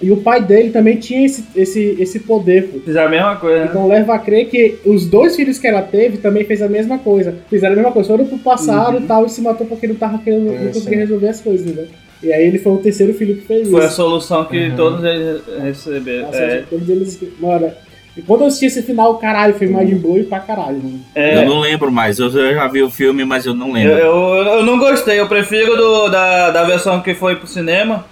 [0.01, 2.79] E o pai dele também tinha esse, esse, esse poder, pô.
[2.81, 3.67] Fizeram a mesma coisa, né?
[3.71, 6.99] Então leva a crer que os dois filhos que ela teve também fez a mesma
[6.99, 7.35] coisa.
[7.49, 9.05] Fizeram a mesma coisa, foram pro passado Uhum.
[9.05, 11.75] e tal, e se matou porque não tava querendo, Sim, não conseguia resolver as coisas,
[11.75, 11.87] né?
[12.23, 13.97] E aí ele foi o terceiro filho que fez Foi a isso.
[13.97, 14.77] solução que Uhum.
[14.77, 16.27] todos eles receberam.
[16.27, 17.21] Nossa, É, todos eles.
[17.41, 17.71] Mano,
[18.17, 21.01] e quando eu assisti esse final, caralho, foi mais de blue pra caralho, mano.
[21.15, 22.19] é, Eu não lembro mais.
[22.19, 23.93] Eu eu já vi o filme, mas eu não eu, lembro.
[23.93, 28.05] eu, eu não gostei, eu prefiro do, da, da versão que foi pro cinema,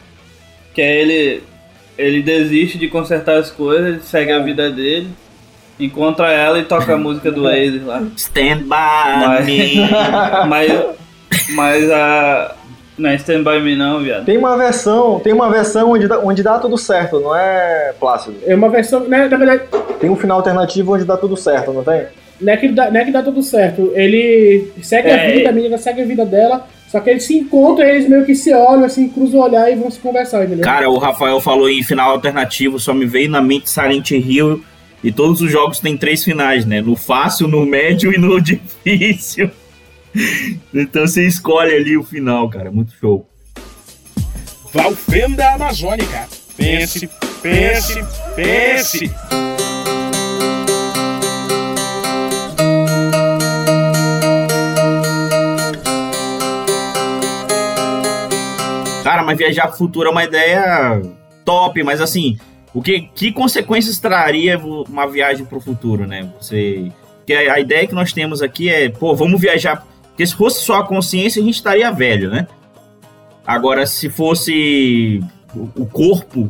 [0.74, 1.42] que é ele,
[1.96, 5.08] ele desiste de consertar as coisas, segue a vida dele,
[5.78, 8.02] encontra ela e toca a música do Oasis lá.
[8.16, 9.76] Stand by Mas- me.
[10.48, 10.72] Mas,
[11.54, 12.54] mas a.
[12.98, 14.24] Não é Stand By Me não, viado.
[14.24, 18.36] Tem uma versão, tem uma versão onde dá, onde dá tudo certo, não é, Plácido?
[18.46, 19.00] É uma versão.
[19.00, 19.62] Né, na verdade,
[19.98, 22.06] Tem um final alternativo onde dá tudo certo, não tem?
[22.40, 23.92] não é, que dá, não é que dá tudo certo.
[23.94, 25.32] Ele segue a É.
[25.32, 28.34] vida, a menina segue a vida dela, só que eles se encontram, eles meio que
[28.34, 30.64] se olham, assim, cruzam o olhar e vão se conversar, entendeu?
[30.64, 34.62] Cara, o Rafael falou em final alternativo, só me veio na mente Silent Hill.
[35.04, 36.80] E todos os jogos têm três finais, né?
[36.80, 39.50] No fácil, no médio e no difícil.
[40.74, 42.70] Então você escolhe ali o final, cara.
[42.70, 43.28] Muito show.
[44.72, 46.28] Valfenda Amazônica.
[46.56, 47.08] Pense,
[47.42, 49.10] pense, pense.
[59.02, 61.02] Cara, mas viajar pro futuro é uma ideia
[61.44, 62.38] top, mas assim,
[62.72, 66.30] o que, que consequências traria uma viagem pro futuro, né?
[66.40, 66.90] Você.
[67.30, 69.86] A a ideia que nós temos aqui é, pô, vamos viajar.
[70.22, 72.46] Porque se fosse só a consciência, a gente estaria velho, né?
[73.46, 75.20] Agora, se fosse
[75.54, 76.48] o o corpo,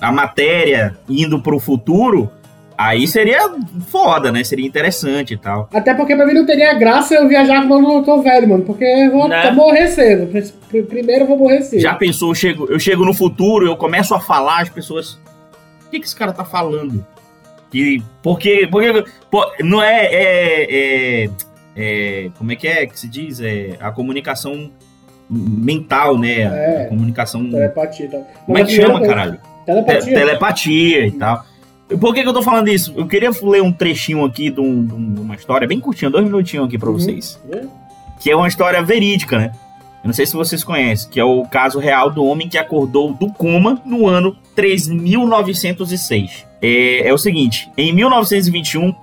[0.00, 2.30] a matéria indo pro futuro,
[2.76, 3.50] aí seria
[3.88, 4.44] foda, né?
[4.44, 5.68] Seria interessante e tal.
[5.72, 8.62] Até porque pra mim não teria graça eu viajar quando eu tô velho, mano.
[8.64, 9.50] Porque eu vou Né?
[9.52, 10.26] morrer cedo.
[10.68, 11.80] Pr- Primeiro eu vou morrer cedo.
[11.80, 15.14] Já pensou, eu chego, eu chego no futuro, eu começo a falar, as pessoas.
[15.86, 17.04] O que, que esse cara tá falando?
[17.70, 19.04] Que, porque, porque
[19.62, 21.30] não é, é, é-
[21.78, 23.40] é- Como é que é que se diz?
[23.40, 24.70] É a comunicação
[25.30, 26.40] mental, né?
[26.40, 26.82] É.
[26.84, 27.48] A comunicação.
[27.50, 28.26] Telepatia tal.
[28.46, 29.38] Como é que chama, primeira caralho?
[29.38, 30.14] coisa- Te- Telepatia.
[30.14, 31.44] telepatia e tal.
[32.00, 32.92] Por que, que eu tô falando isso?
[32.96, 36.24] Eu queria ler um trechinho aqui de, um- de um- uma história bem curtinha, dois
[36.24, 36.98] minutinhos aqui pra Uhum.
[36.98, 37.62] vocês É.
[38.20, 39.52] que é uma história verídica, né?
[40.02, 43.12] Eu não sei se vocês conhecem, que é o caso real do homem que acordou
[43.12, 46.46] do coma no ano 3906.
[46.62, 48.94] É, é o seguinte, em 1921,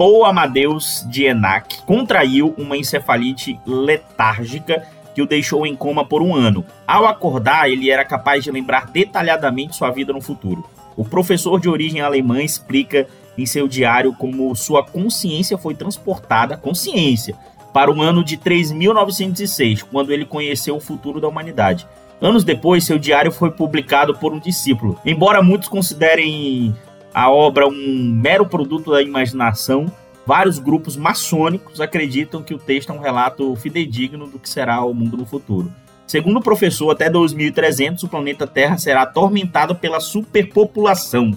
[0.00, 4.82] Paul Amadeus de Enac contraiu uma encefalite letárgica
[5.14, 6.64] que o deixou em coma por um ano.
[6.88, 10.64] Ao acordar, ele era capaz de lembrar detalhadamente sua vida no futuro.
[10.96, 17.36] O professor de origem alemã explica em seu diário como sua consciência foi transportada, consciência,
[17.70, 21.86] para o ano de 3906, quando ele conheceu o futuro da humanidade.
[22.22, 24.98] Anos depois, seu diário foi publicado por um discípulo.
[25.04, 26.74] Embora muitos considerem
[27.14, 29.86] a obra um mero produto da imaginação,
[30.26, 34.94] vários grupos maçônicos acreditam que o texto é um relato fidedigno do que será o
[34.94, 35.72] mundo no futuro.
[36.06, 41.32] Segundo o professor, até 2300 o planeta Terra será atormentado pela superpopulação.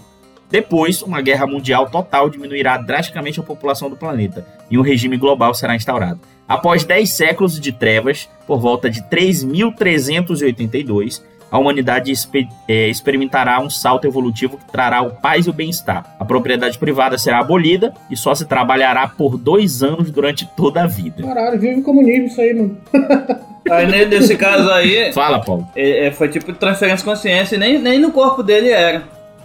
[0.49, 5.53] Depois, uma guerra mundial total diminuirá drasticamente a população do planeta e um regime global
[5.53, 6.19] será instaurado.
[6.47, 11.23] Após 10 séculos de trevas, por volta de 3382,
[11.53, 12.11] a humanidade
[12.67, 16.03] eh, experimentará um salto evolutivo que trará o paz e o bem-estar.
[16.19, 20.87] A propriedade privada será abolida e só se trabalhará por dois anos durante toda a
[20.87, 21.21] vida.
[21.21, 22.75] Caralho, vive o comunismo isso aí, mano.
[23.69, 25.67] Aí ne- nesse caso aí, Fala, Paulo.
[25.75, 29.03] é- é, foi tipo transferência de consciência e nem, nem no corpo dele era.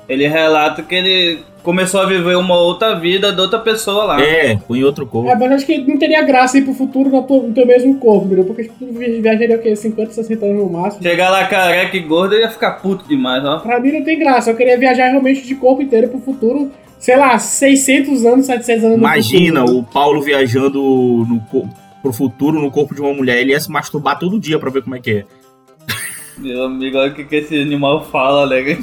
[0.09, 4.23] Ele relata que ele começou a viver uma outra vida de outra pessoa lá.
[4.23, 5.29] É, põe outro corpo.
[5.29, 7.95] É, mas acho que não teria graça ir pro futuro no teu, no teu mesmo
[7.97, 8.45] corpo, entendeu?
[8.47, 9.77] Porque tipo, tu viajaria o quê?
[9.77, 11.03] 50, 60 anos no máximo.
[11.03, 13.59] Chegar lá careca e gordo, ele ia ficar puto demais, ó.
[13.59, 14.51] Pra mim não tem graça.
[14.51, 16.71] Eu queria viajar realmente de corpo inteiro pro futuro.
[16.99, 21.41] Sei lá, 600 anos, 700 anos no Imagina o Paulo viajando no,
[22.03, 23.41] pro futuro no corpo de uma mulher.
[23.41, 25.25] Ele ia se masturbar todo dia pra ver como é que é.
[26.39, 28.63] Meu amigo, olha o que, que esse animal fala, né?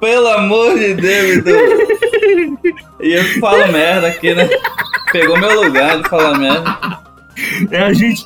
[0.00, 1.54] Pelo amor de Deus, então.
[3.00, 4.48] E eu falo merda aqui, né?
[5.12, 6.98] Pegou meu lugar de falar merda.
[7.70, 8.24] É a gente.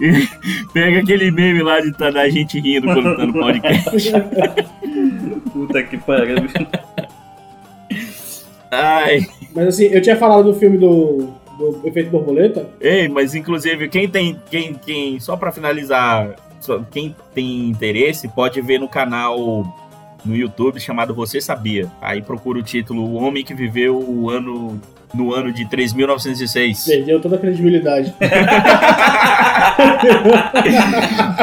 [0.72, 4.12] Pega aquele meme lá de tá da gente rindo quando tá no podcast.
[5.52, 6.36] Puta que pariu.
[8.70, 9.26] Ai.
[9.54, 12.68] Mas assim, eu tinha falado do filme do, do Efeito Borboleta.
[12.80, 14.40] Ei, mas inclusive, quem tem.
[14.50, 19.38] Quem, quem, só pra finalizar, só- quem tem interesse pode ver no canal
[20.24, 21.90] no YouTube chamado Você Sabia.
[22.00, 24.80] Aí procura o título O Homem que Viveu o ano.
[25.14, 26.86] No ano de 3.906.
[26.86, 28.14] Perdeu toda a credibilidade.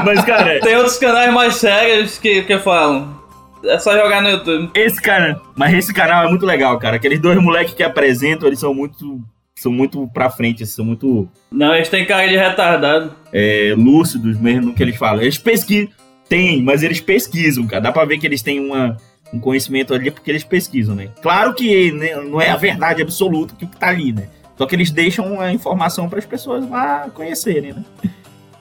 [0.04, 3.18] Mas, cara, Tem outros canais mais sérios que, que falam.
[3.64, 4.72] É só jogar no YouTube.
[4.74, 5.40] esse cara.
[5.56, 6.96] Mas esse canal é muito legal, cara.
[6.96, 9.20] Aqueles dois moleques que apresentam, eles são muito
[9.60, 13.14] são muito pra frente, são muito Não, eles têm cara de retardado.
[13.34, 15.22] é, lúcidos mesmo no que eles falam.
[15.22, 15.90] Eles pesquisam.
[16.28, 17.82] Tem, mas eles pesquisam, cara.
[17.82, 18.96] Dá pra ver que eles têm uma,
[19.34, 21.10] um conhecimento ali porque eles pesquisam, né?
[21.22, 24.30] Claro que né, não é a verdade absoluta que tá ali, né?
[24.58, 27.84] Só que eles deixam a informação para as pessoas lá conhecerem, né?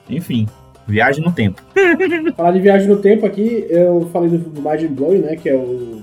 [0.09, 0.47] Enfim,
[0.87, 1.61] viagem no tempo.
[2.35, 5.35] Falar de viagem no tempo aqui, eu falei do, do Mind Blowing, né?
[5.35, 6.01] Que é o.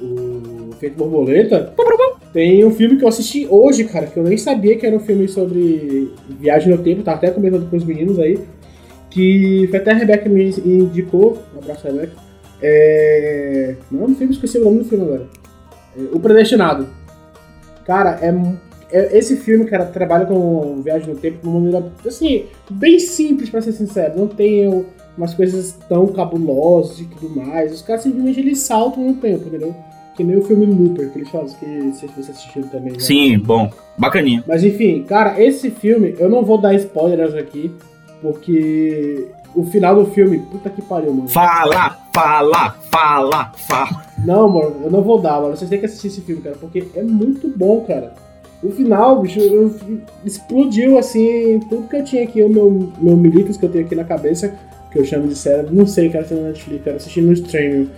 [0.00, 1.72] O Feito Borboleta.
[2.32, 5.00] Tem um filme que eu assisti hoje, cara, que eu nem sabia que era um
[5.00, 8.38] filme sobre viagem no tempo, tava até comentando com os meninos aí.
[9.10, 11.38] Que foi até a Rebeca me indicou.
[11.54, 12.12] Um abraço, Rebeca.
[12.60, 13.76] É.
[13.90, 15.26] Não, no filme, esqueci o nome do filme agora.
[15.96, 16.88] É, o Predestinado.
[17.86, 18.34] Cara, é,
[18.90, 23.48] é- Esse filme, cara, trabalha com viagem no tempo de uma maneira, assim, bem simples,
[23.50, 24.18] pra ser sincero.
[24.18, 24.84] Não tem
[25.16, 27.72] umas coisas tão cabulosas e tudo mais.
[27.72, 29.74] Os caras simplesmente eles saltam no tempo, entendeu?
[30.16, 32.92] Que nem o filme Looper, que eles fazem, que se você assistiu também.
[32.92, 32.98] né?
[33.00, 34.44] Sim, bom, bacaninha.
[34.46, 37.72] Mas enfim, cara, esse filme, eu não vou dar spoilers aqui,
[38.22, 41.28] porque o final do filme, puta que pariu, mano.
[41.28, 44.04] Fala, fala, fala, fala.
[44.24, 45.56] Não, mano, eu não vou dar, mano.
[45.56, 48.14] Vocês têm que assistir esse filme, cara, porque é muito bom, cara.
[48.62, 49.74] O final, bicho, eu-
[50.24, 53.94] explodiu assim, tudo que eu tinha aqui, o meu, meu militas que eu tenho aqui
[53.94, 54.54] na cabeça,
[54.90, 55.74] que eu chamo de cérebro.
[55.74, 57.90] Não sei, cara, se é na Netflix, cara, assistindo no streaming.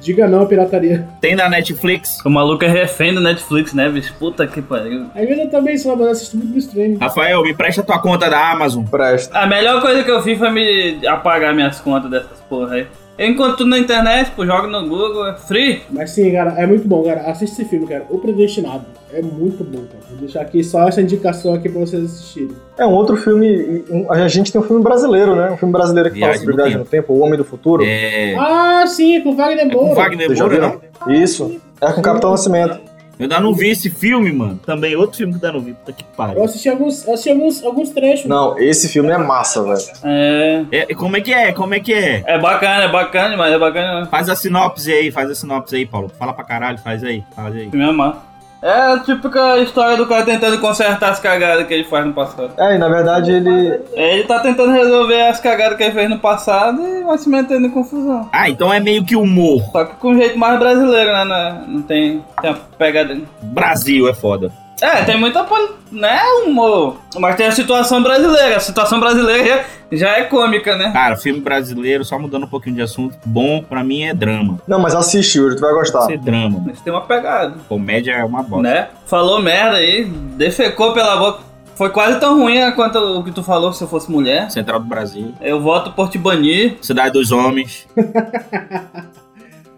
[0.00, 1.06] Diga não à pirataria.
[1.20, 2.18] Tem na Netflix.
[2.24, 4.14] O maluco é refém do Netflix, né, bicho?
[4.18, 5.06] Puta que pariu.
[5.14, 6.98] Às vezes eu também sou, mas eu assisto muito no streaming.
[6.98, 8.84] Rafael, me presta tua conta da Amazon.
[8.84, 9.38] Presta.
[9.38, 12.86] A melhor coisa que eu fiz foi me apagar minhas contas dessas porra aí.
[13.16, 15.82] Eu encontro tudo na internet, pô, jogo no Google, é free.
[15.88, 17.20] Mas sim, cara, é muito bom, cara.
[17.30, 18.04] Assiste esse filme, cara.
[18.10, 18.84] O Predestinado.
[19.12, 20.02] É muito bom, cara.
[20.10, 22.50] Vou deixar aqui só essa indicação aqui pra vocês assistirem.
[22.76, 23.84] É um outro filme.
[23.88, 25.48] um- a gente tem um filme brasileiro, né?
[25.52, 27.84] Um filme brasileiro que Viagem fala sobre viagem no tempo, O Homem do Futuro.
[27.84, 28.34] É.
[28.36, 29.94] Ah, sim, com Wagner É com Moura.
[29.94, 31.12] Wagner Moura, não?
[31.14, 31.60] Isso.
[31.80, 32.80] É com o Capitão Nascimento.
[33.18, 34.58] Eu ainda não vi esse filme, mano.
[34.66, 35.74] Também outro filme que eu ainda não vi.
[35.74, 36.42] Puta que Eu pariu.
[36.44, 38.26] assisti alguns, eu assisti alguns, alguns trechos.
[38.26, 39.80] Não, esse filme é massa, velho.
[40.02, 40.64] É.
[40.72, 41.52] É, como é que é?
[41.52, 42.22] Como é que é?
[42.26, 44.06] É bacana, é bacana, mas é bacana.
[44.06, 46.10] Faz a sinopse aí, faz a sinopse aí, Paulo.
[46.18, 47.68] Fala pra caralho, faz aí, faz aí.
[47.72, 48.33] Me amar.
[48.33, 48.33] É
[48.70, 52.52] a típica história do cara tentando consertar as cagadas que ele faz no passado.
[52.56, 53.80] É, e na verdade ele.
[53.92, 57.66] Ele tá tentando resolver as cagadas que ele fez no passado e vai se metendo
[57.66, 58.28] em confusão.
[58.32, 59.62] Ah, então é meio que humor.
[59.70, 61.24] Só que com um jeito mais brasileiro, né?
[61.24, 63.16] Não, não tem, tem a pegada.
[63.42, 64.50] Brasil é foda.
[64.80, 65.46] É, tem muita.
[65.90, 66.96] Né, humor.
[67.18, 68.56] Mas tem a situação brasileira.
[68.56, 70.90] A situação brasileira já, é cômica, né?
[70.92, 74.60] Cara, filme brasileiro, só mudando um pouquinho de assunto, bom pra mim é drama.
[74.66, 76.02] Não, mas assiste, Yuri, tu vai gostar.
[76.02, 76.62] Ser drama.
[76.66, 77.54] Mas tem uma pegada.
[77.68, 78.62] Comédia é uma bosta.
[78.62, 78.88] Né?
[79.06, 81.54] Falou merda aí, defecou pela boca.
[81.76, 84.50] Foi quase tão ruim quanto o que tu falou se eu fosse mulher.
[84.50, 85.34] Central do Brasil.
[85.40, 86.76] Eu voto por te banir.
[86.80, 87.86] Cidade dos Homens.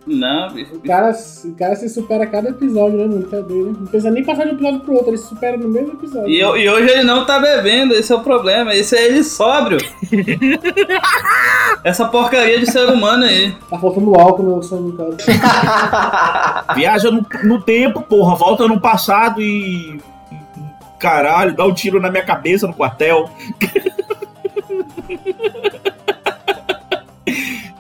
[0.06, 0.76] Não, bicho.
[0.76, 1.10] O cara,
[1.44, 3.24] o cara se supera a cada episódio, né, mano?
[3.24, 3.76] Tá doido, né?
[3.80, 6.28] Não precisa nem passar de um episódio pro outro, ele se supera no mesmo episódio.
[6.28, 8.72] E, e hoje ele não tá bebendo, esse é o problema.
[8.72, 9.78] Esse é ele sóbrio.
[11.82, 13.52] Essa porcaria de ser humano aí.
[13.68, 15.16] Tá faltando álcool no som do cara.
[16.74, 18.36] Viaja no, no tempo, porra.
[18.36, 20.00] Volta no passado e.
[21.00, 23.28] Caralho, dá um tiro na minha cabeça no quartel.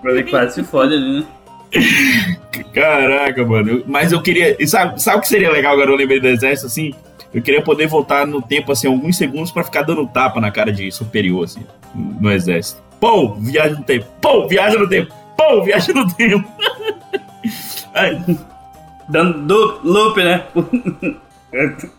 [0.04, 1.26] Ele quase se fode ali, né?
[2.72, 3.82] Caraca, mano.
[3.86, 4.56] Mas eu queria.
[4.66, 6.94] Sabe, sabe o que seria legal agora eu lembrei do exército assim?
[7.34, 10.72] Eu queria poder voltar no tempo, assim, alguns segundos pra ficar dando tapa na cara
[10.72, 12.82] de superior, assim, no exército.
[12.98, 14.06] Pô, viagem no tempo.
[14.22, 15.12] Pô, viagem no tempo.
[15.36, 16.48] Pô, viagem no tempo.
[17.92, 18.18] Ai,
[19.08, 20.44] Dando loop, né?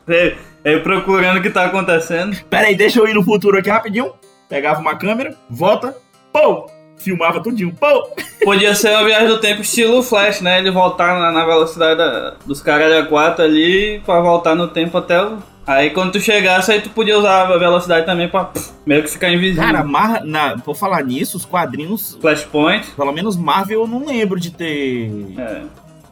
[0.08, 2.38] É, é procurando o que tá acontecendo.
[2.44, 4.14] Pera aí, deixa eu ir no futuro aqui rapidinho.
[4.48, 5.96] Pegava uma câmera, volta,
[6.32, 8.10] pô, filmava tudinho, pô.
[8.44, 10.60] Podia ser uma viagem do tempo estilo Flash, né?
[10.60, 14.98] Ele voltar na, na velocidade da- dos caras a 4 ali pra voltar no tempo
[14.98, 15.38] até o.
[15.66, 19.10] Aí quando tu chegasse, aí tu podia usar a velocidade também pra pff, meio que
[19.10, 19.64] ficar invisível.
[19.64, 20.24] Cara, Mar...
[20.24, 20.58] na...
[20.58, 22.88] por falar nisso, os quadrinhos, Flashpoint.
[22.96, 25.12] pelo menos Marvel eu não lembro de ter.
[25.38, 25.62] É.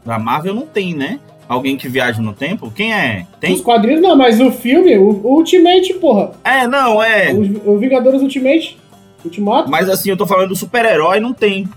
[0.05, 1.19] Da Marvel não tem, né?
[1.47, 2.69] Alguém que viaja no tempo?
[2.71, 3.25] Quem é?
[3.39, 3.53] Tem?
[3.53, 6.31] Os quadrinhos não, mas o filme, o, o Ultimate, porra.
[6.43, 7.31] É, não, é.
[7.31, 8.77] O, o Vingadores Ultimate.
[9.25, 9.69] Ultimato.
[9.69, 11.67] Mas assim, eu tô falando do super-herói, não tem.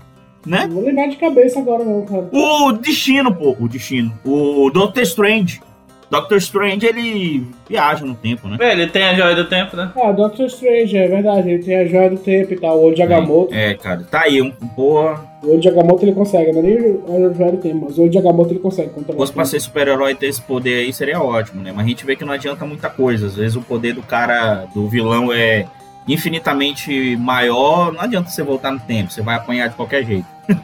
[0.45, 0.65] Né?
[0.67, 2.29] Não vou lembrar de cabeça agora, não, cara.
[2.31, 3.57] O Destino, pô.
[3.59, 4.13] O Destino.
[4.23, 5.61] O Doctor Strange.
[6.09, 8.57] Doctor Strange, ele viaja no tempo, né?
[8.59, 9.91] É, ele tem a joia do tempo, né?
[9.95, 11.51] Ah, Doctor Strange, é verdade.
[11.51, 12.79] Ele tem a joia do tempo e tal.
[12.79, 13.53] O olho de Agamotto.
[13.53, 14.03] É, cara.
[14.09, 15.23] Tá aí, um, porra.
[15.43, 18.01] O olho de Agamotto ele consegue, não é nem a joia do tempo, mas o
[18.01, 18.89] olho de Agamotto ele consegue.
[18.89, 21.71] Se fosse pra ser super-herói e ter esse poder aí, seria ótimo, né?
[21.71, 23.27] Mas a gente vê que não adianta muita coisa.
[23.27, 25.67] Às vezes o poder do cara, do vilão, é
[26.13, 27.91] infinitamente maior.
[27.93, 30.25] Não adianta você voltar no tempo, você vai apanhar de qualquer jeito.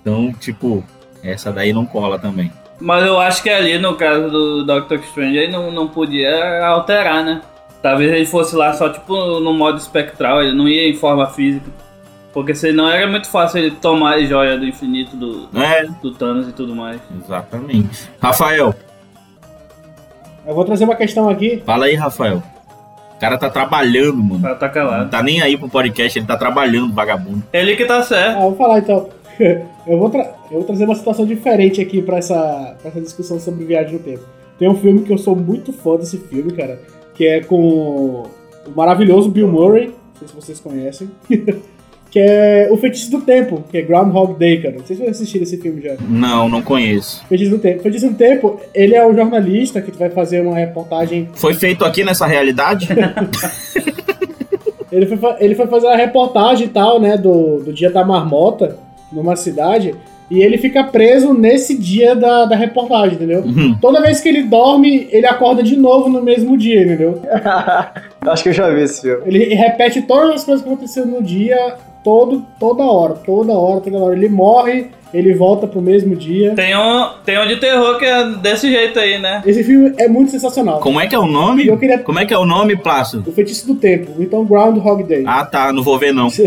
[0.00, 0.84] então, tipo,
[1.22, 2.52] essa daí não cola também.
[2.80, 7.22] Mas eu acho que ali, no caso do Doctor Strange, ele não, não podia alterar,
[7.22, 7.42] né?
[7.82, 11.66] Talvez ele fosse lá só, tipo, no modo espectral, ele não ia em forma física.
[12.32, 16.48] Porque senão era muito fácil ele tomar a joia do infinito do, É, do Thanos
[16.48, 17.00] e tudo mais.
[17.22, 18.08] exatamente.
[18.22, 18.74] Rafael,
[20.46, 21.62] Eu vou trazer uma questão aqui.
[21.66, 22.42] fala aí, Rafael.
[23.20, 24.40] O cara tá trabalhando, O mano.
[24.40, 25.10] cara tá Não calado.
[25.10, 27.42] tá nem aí pro podcast, ele tá trabalhando, vagabundo.
[27.52, 28.38] Ele que tá certo.
[28.38, 29.10] Ah, vou falar então.
[29.86, 33.40] Eu vou, tra- eu vou trazer uma situação diferente aqui pra essa, pra essa discussão
[33.40, 34.20] sobre viagem no tempo.
[34.58, 36.78] Tem um filme que eu sou muito fã desse filme, cara,
[37.14, 37.58] que é com
[38.66, 41.10] o maravilhoso Bill Murray, não sei se vocês conhecem,
[42.10, 44.76] que é O Feitiço do Tempo, que é Groundhog Day, cara.
[44.78, 45.94] Não sei se vocês assistiram esse filme já.
[46.08, 47.24] Não, não conheço.
[47.28, 47.82] Feitiço do Tempo.
[47.82, 52.02] Feitiço do Tempo, ele é um jornalista que vai fazer uma reportagem Foi feito aqui
[52.02, 52.88] nessa realidade?
[54.92, 58.76] Ele foi, ele foi fazer a reportagem e tal, né, do, do dia da marmota
[59.12, 59.94] numa cidade,
[60.30, 63.42] e ele fica preso nesse dia da, da reportagem, entendeu?
[63.42, 63.76] Uhum.
[63.80, 67.20] Toda vez que ele dorme, ele acorda de novo no mesmo dia, entendeu?
[68.22, 69.22] Acho que eu já vi esse filme.
[69.26, 73.98] Ele repete todas as coisas que aconteceram no dia, todo, toda hora, toda hora, toda
[73.98, 74.14] hora.
[74.16, 76.54] Ele morre, ele volta pro mesmo dia.
[76.54, 79.42] Tem um, tem um de terror que é desse jeito aí, né?
[79.46, 80.80] Esse filme é muito sensacional.
[80.80, 81.66] Como é que é o nome?
[81.66, 83.28] Eu queria- Como é que é o nome, Plácido?
[83.28, 85.24] O Feitiço do Tempo, então Groundhog Day.
[85.26, 86.28] Ah, tá, não vou ver não.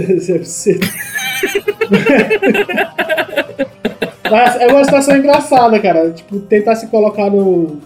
[4.29, 6.11] Mas é uma situação engraçada, cara.
[6.11, 7.77] Tipo, tentar se colocar no,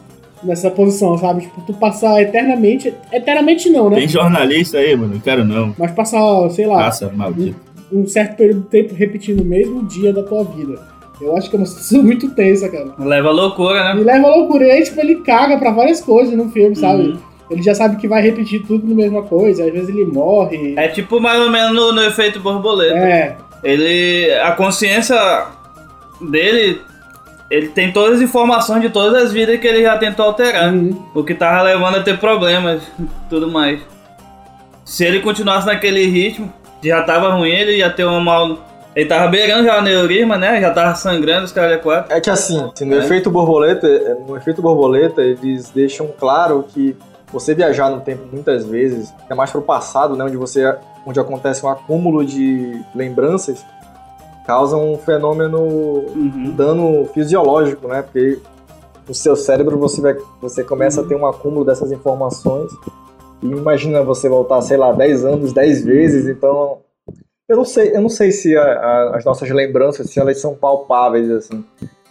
[0.43, 1.41] nessa posição, sabe?
[1.41, 2.93] Tipo, tu passar eternamente.
[3.11, 3.97] Eternamente não, né?
[3.97, 5.13] Tem jornalista aí, mano?
[5.15, 5.73] Não quero não.
[5.77, 7.55] Mas passar, sei lá, Passa, maldito.
[7.91, 10.79] um certo período de tempo repetindo o mesmo dia da tua vida.
[11.19, 12.93] Eu acho que é uma situação muito tensa, cara.
[12.99, 14.03] Leva loucura, E né?
[14.13, 14.65] leva a loucura.
[14.67, 17.03] E aí, tipo, ele caga pra várias coisas no filme, sabe?
[17.09, 17.17] Uhum.
[17.49, 19.63] Ele já sabe que vai repetir tudo na mesma coisa.
[19.65, 20.73] Às vezes ele morre.
[20.77, 22.93] É tipo mais ou menos no, no efeito borboleta.
[22.97, 23.37] É.
[23.63, 24.31] Ele.
[24.43, 25.15] A consciência
[26.21, 26.81] dele.
[27.49, 30.73] Ele tem todas as informações de todas as vidas que ele já tentou alterar.
[30.73, 31.01] Uhum.
[31.15, 32.81] O que tava levando a ter problemas
[33.29, 33.79] tudo mais.
[34.83, 36.51] Se ele continuasse naquele ritmo,
[36.83, 38.57] já tava ruim, ele ia ter uma mal.
[38.95, 40.59] Ele tava beirando já o neurisma, né?
[40.59, 42.13] Já tava sangrando os caras quatro.
[42.13, 42.97] É que assim, no É.
[42.99, 46.97] efeito borboleta, é, no efeito borboleta, eles deixam claro que
[47.31, 50.73] você viajar no tempo muitas vezes, é mais pro passado, né, onde você
[51.05, 53.65] onde acontece um acúmulo de lembranças,
[54.47, 56.53] causa um fenômeno um Uhum.
[56.55, 58.01] dano fisiológico, né?
[58.01, 58.39] Porque
[59.07, 62.71] no seu cérebro você vai você começa a ter um acúmulo dessas informações.
[63.43, 66.79] E imagina você voltar, sei lá, 10 anos, 10 vezes, então
[67.47, 70.55] eu não sei, eu não sei se a- a- as nossas lembranças, se elas são
[70.55, 71.63] palpáveis, assim.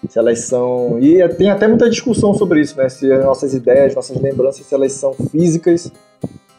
[0.09, 0.99] Se elas são.
[1.01, 2.89] E é- tem até muita discussão sobre isso, né?
[2.89, 5.91] Se as nossas ideias, nossas lembranças, se elas são físicas,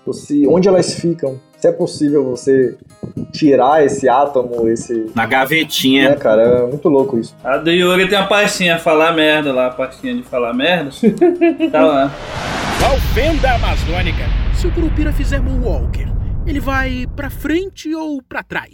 [0.06, 0.46] ou se.
[0.48, 1.40] onde elas ficam.
[1.58, 2.78] Se é possível você
[3.32, 5.12] tirar esse átomo, esse.
[5.16, 6.12] Na gavetinha.
[6.12, 6.42] Né, cara?
[6.42, 7.36] É muito louco isso.
[7.44, 10.92] A do Yuri tem uma pastinha falar merda lá, a pastinha de falar merda.
[11.72, 12.12] tá lá.
[12.80, 14.24] Valfenda Amazônica.
[14.54, 16.08] Se o Curupira fizer Moonwalker,
[16.46, 18.74] ele vai pra frente ou pra trás?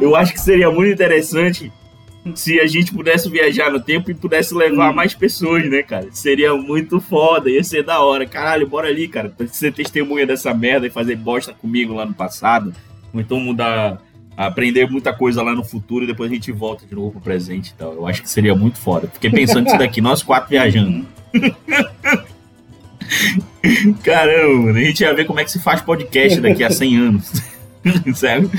[0.00, 1.72] Eu acho que seria muito interessante
[2.34, 6.08] se a gente pudesse viajar no tempo e pudesse levar mais pessoas, né, cara?
[6.10, 8.26] Seria muito foda, ia ser da hora.
[8.26, 12.14] Caralho, bora ali, cara, pra ser testemunha dessa merda e fazer bosta comigo lá no
[12.14, 12.74] passado.
[13.12, 14.02] Ou então mudar,
[14.36, 17.70] aprender muita coisa lá no futuro e depois a gente volta de novo pro presente
[17.70, 17.94] e tal.
[17.94, 19.08] Eu acho que seria muito foda.
[19.08, 21.06] Fiquei pensando nisso daqui, nós quatro viajando.
[24.02, 26.96] Caramba, mano, a gente ia ver como é que se faz podcast daqui a 100
[26.96, 27.32] anos.
[28.14, 28.50] Sério?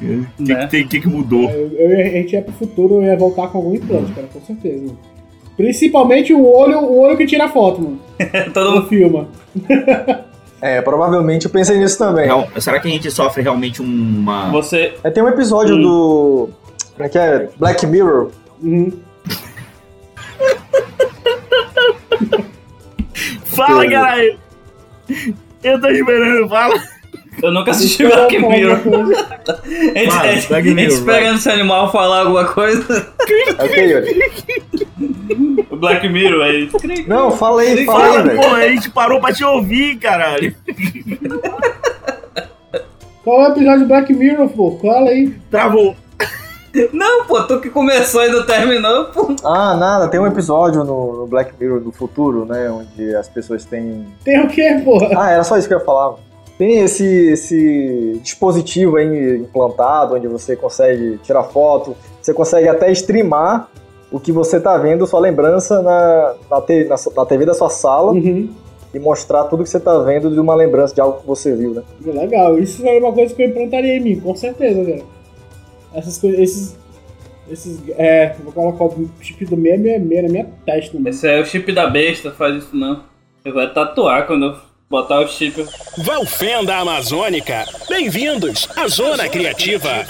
[0.00, 0.64] O que, Né?
[0.64, 1.48] que, tem- que, que mudou?
[1.48, 4.26] Eu, eu ia- a gente ia pro futuro, eu ia voltar com algum implante, cara,
[4.32, 4.86] com certeza.
[4.86, 4.98] Mano.
[5.56, 8.00] Principalmente o olho, o olho que tira foto, mano.
[8.52, 8.88] Todo mundo.
[8.88, 9.28] filma.
[10.64, 12.24] É, provavelmente eu pensei nisso também.
[12.24, 14.48] Real- será que a gente sofre realmente uma.
[14.52, 14.94] Você.
[15.02, 15.82] É, tem um episódio Hum.
[15.82, 16.48] do.
[16.94, 17.48] Como é que é?
[17.58, 18.30] Black Mirror.
[18.62, 18.92] Uhum.
[23.44, 24.38] Fala, caralho!
[25.62, 26.74] Eu tô esperando, fala!
[27.40, 28.78] Eu nunca assisti Black Mirror.
[28.78, 33.06] A gente, Black gente Mirror, esperando esse animal falar alguma coisa.
[33.58, 34.20] Ok, Yuri.
[35.70, 36.70] O Black Mirror aí.
[37.06, 38.40] Não, fala aí, fala Fala, aí, velho.
[38.40, 40.54] pô, a gente parou pra te ouvir, caralho!
[43.24, 44.78] Qual é o episódio do Black Mirror, pô?
[44.82, 45.34] Fala aí.
[45.50, 45.96] Travou!
[46.92, 49.34] Não, pô, tu que começou e não terminou, pô.
[49.44, 52.70] Ah, nada, tem um episódio no, no Black Mirror do futuro, né?
[52.70, 54.06] Onde as pessoas têm.
[54.24, 55.08] Tem o quê, porra?
[55.16, 56.14] Ah, era só isso que eu ia falar.
[56.58, 63.68] Tem esse, esse dispositivo aí implantado, onde você consegue tirar foto, você consegue até streamar
[64.10, 67.70] o que você tá vendo, sua lembrança na, na, te- na na TV da sua
[67.70, 68.50] sala Uhum.
[68.94, 71.72] e mostrar tudo que você tá vendo de uma lembrança de algo que você viu,
[71.74, 71.82] né?
[72.04, 75.02] Legal, isso é uma coisa que eu implantaria em mim, com certeza, cara.
[75.94, 76.78] Essas coisas, esses.
[77.50, 77.80] Esses.
[77.98, 81.08] É, vou colocar o chip do 666 na minha testa, mano.
[81.08, 83.02] Esse é o chip da besta, faz isso não.
[83.44, 84.54] Eu vou tatuar quando eu
[84.92, 85.66] botar o chip.
[85.96, 90.04] Valfenda Amazônica, bem-vindos à Zona Criativa.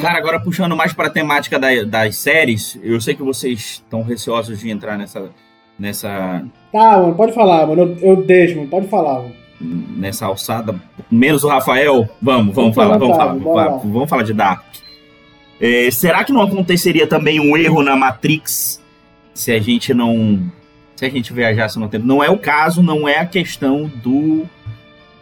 [0.00, 4.60] Cara, agora puxando mais pra temática da- das séries, eu sei que vocês estão receosos
[4.60, 5.28] de entrar nessa,
[5.78, 7.82] nessa, Tá, mano, pode falar, mano.
[8.00, 9.34] Eu, eu deixo, mano, pode falar, mano.
[9.60, 10.72] nessa alçada.
[11.10, 12.08] Menos o Rafael.
[12.22, 14.62] Vamos, vamos à falar, vamos falar, vontade, bora vamos, vamos falar de Dark.
[15.60, 18.80] É, será que não aconteceria também um erro na Matrix
[19.34, 20.40] se a gente não.
[20.96, 22.06] Se a gente viajasse no tempo?
[22.06, 24.44] Não é o caso, não é a questão do.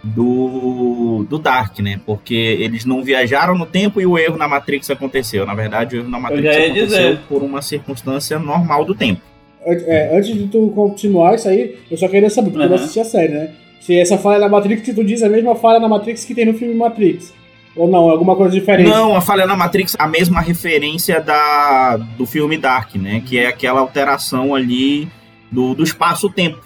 [0.05, 2.01] Do, do Dark, né?
[2.07, 5.45] Porque eles não viajaram no tempo e o erro na Matrix aconteceu.
[5.45, 7.19] Na verdade, o erro na Matrix aconteceu dizer.
[7.29, 9.21] por uma circunstância normal do tempo.
[9.65, 13.01] É, antes de tu continuar isso aí, eu só queria saber, porque eu não assisti
[13.01, 13.51] a série, né?
[13.81, 16.45] Se essa falha na Matrix tu diz é a mesma falha na Matrix que tem
[16.45, 17.35] no filme Matrix.
[17.77, 18.89] Ou não, é alguma coisa diferente.
[18.89, 23.23] Não, a falha na Matrix, a mesma referência da, do filme Dark, né?
[23.25, 25.09] Que é aquela alteração ali
[25.53, 26.59] do, do espaço-tempo.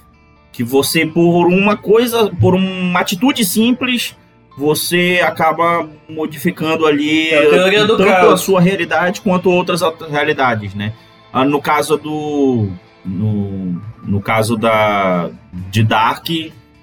[0.52, 4.16] Que você, por uma coisa, por uma atitude simples,
[4.56, 8.40] você acaba modificando ali É a tanto a caos.
[8.42, 10.92] sua realidade quanto outras outras realidades, né?
[11.32, 12.68] Ah, No caso do.
[13.04, 15.30] No, no caso da.
[15.70, 16.26] De Dark,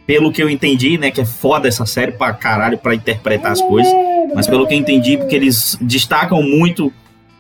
[0.06, 1.12] pelo que eu entendi, né?
[1.12, 3.92] Que é foda essa série pra caralho pra interpretar as coisas.
[4.34, 6.92] Mas pelo que eu entendi, porque eles destacam muito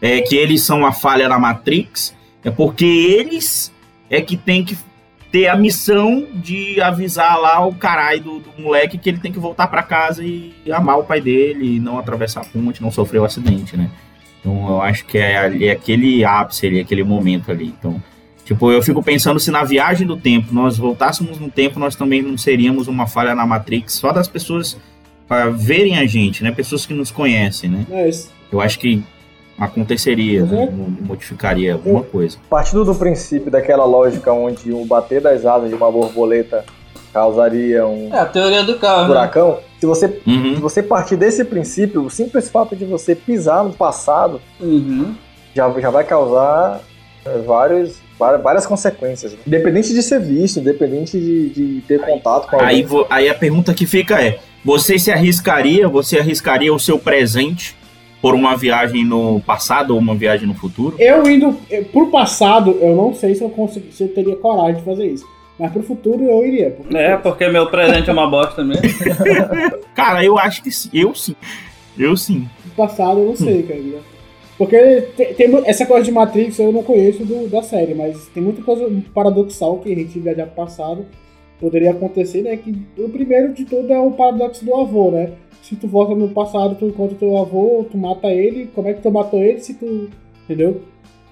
[0.01, 3.71] é, que eles são a falha na Matrix, é porque eles
[4.09, 4.77] é que tem que
[5.31, 9.39] ter a missão de avisar lá o caralho do, do moleque que ele tem que
[9.39, 13.19] voltar pra casa e amar o pai dele, e não atravessar a ponte, não sofrer
[13.19, 13.89] o acidente, né?
[14.39, 17.65] Então eu acho que é, ali- é aquele ápice ali, aquele momento ali.
[17.77, 18.01] Então,
[18.45, 22.21] tipo, eu fico pensando se na viagem do tempo nós voltássemos no tempo, nós também
[22.21, 24.77] não seríamos uma falha na Matrix só das pessoas
[25.27, 26.51] para verem a gente, né?
[26.51, 27.85] Pessoas que nos conhecem, né?
[27.91, 28.31] É isso.
[28.51, 29.03] Eu acho que
[29.57, 30.63] aconteceria, Mas né?
[30.63, 32.37] é- Mo- modificaria alguma coisa.
[32.49, 36.63] Partindo do princípio daquela lógica onde o bater das asas de uma borboleta
[37.13, 39.07] causaria um É a teoria do caos, né?
[39.07, 40.55] furacão, se você, se Uhum.
[40.59, 45.15] você partir desse princípio, o simples fato de você pisar no passado Uhum.
[45.55, 46.81] já, já vai causar
[47.25, 49.33] é, vários, várias, consequências.
[49.33, 49.39] né?
[49.47, 52.85] Independente de ser visto, independente de, de ter contato com Aí, alguém.
[52.85, 55.87] vo- aí a pergunta que fica é: você se arriscaria?
[55.87, 57.75] Você arriscaria o seu presente
[58.21, 60.95] por uma viagem no passado ou uma viagem no futuro?
[60.99, 64.75] Eu indo eh, pro passado, eu não sei se eu consegui, se eu teria coragem
[64.77, 65.25] de fazer isso.
[65.59, 66.69] Mas pro futuro eu iria.
[66.71, 66.97] pro futuro.
[67.01, 68.83] É, porque meu presente é uma bosta mesmo.
[69.95, 70.89] Cara, eu acho que sim.
[70.93, 71.35] Eu sim.
[71.97, 72.47] Eu sim.
[72.75, 73.79] Pro passado eu não sei, cara.
[74.57, 74.77] Porque
[75.15, 78.61] tem, tem essa coisa de Matrix eu não conheço do- da série, mas tem muita
[78.61, 81.05] coisa paradoxal que a gente viajar pro passado
[81.59, 82.57] poderia acontecer, né?
[82.57, 85.31] Que o primeiro de tudo é o paradoxo do avô, né?
[85.61, 89.01] Se tu volta no passado, tu encontra teu avô, tu mata ele, como é que
[89.01, 90.09] tu matou ele se tu.
[90.45, 90.81] Entendeu?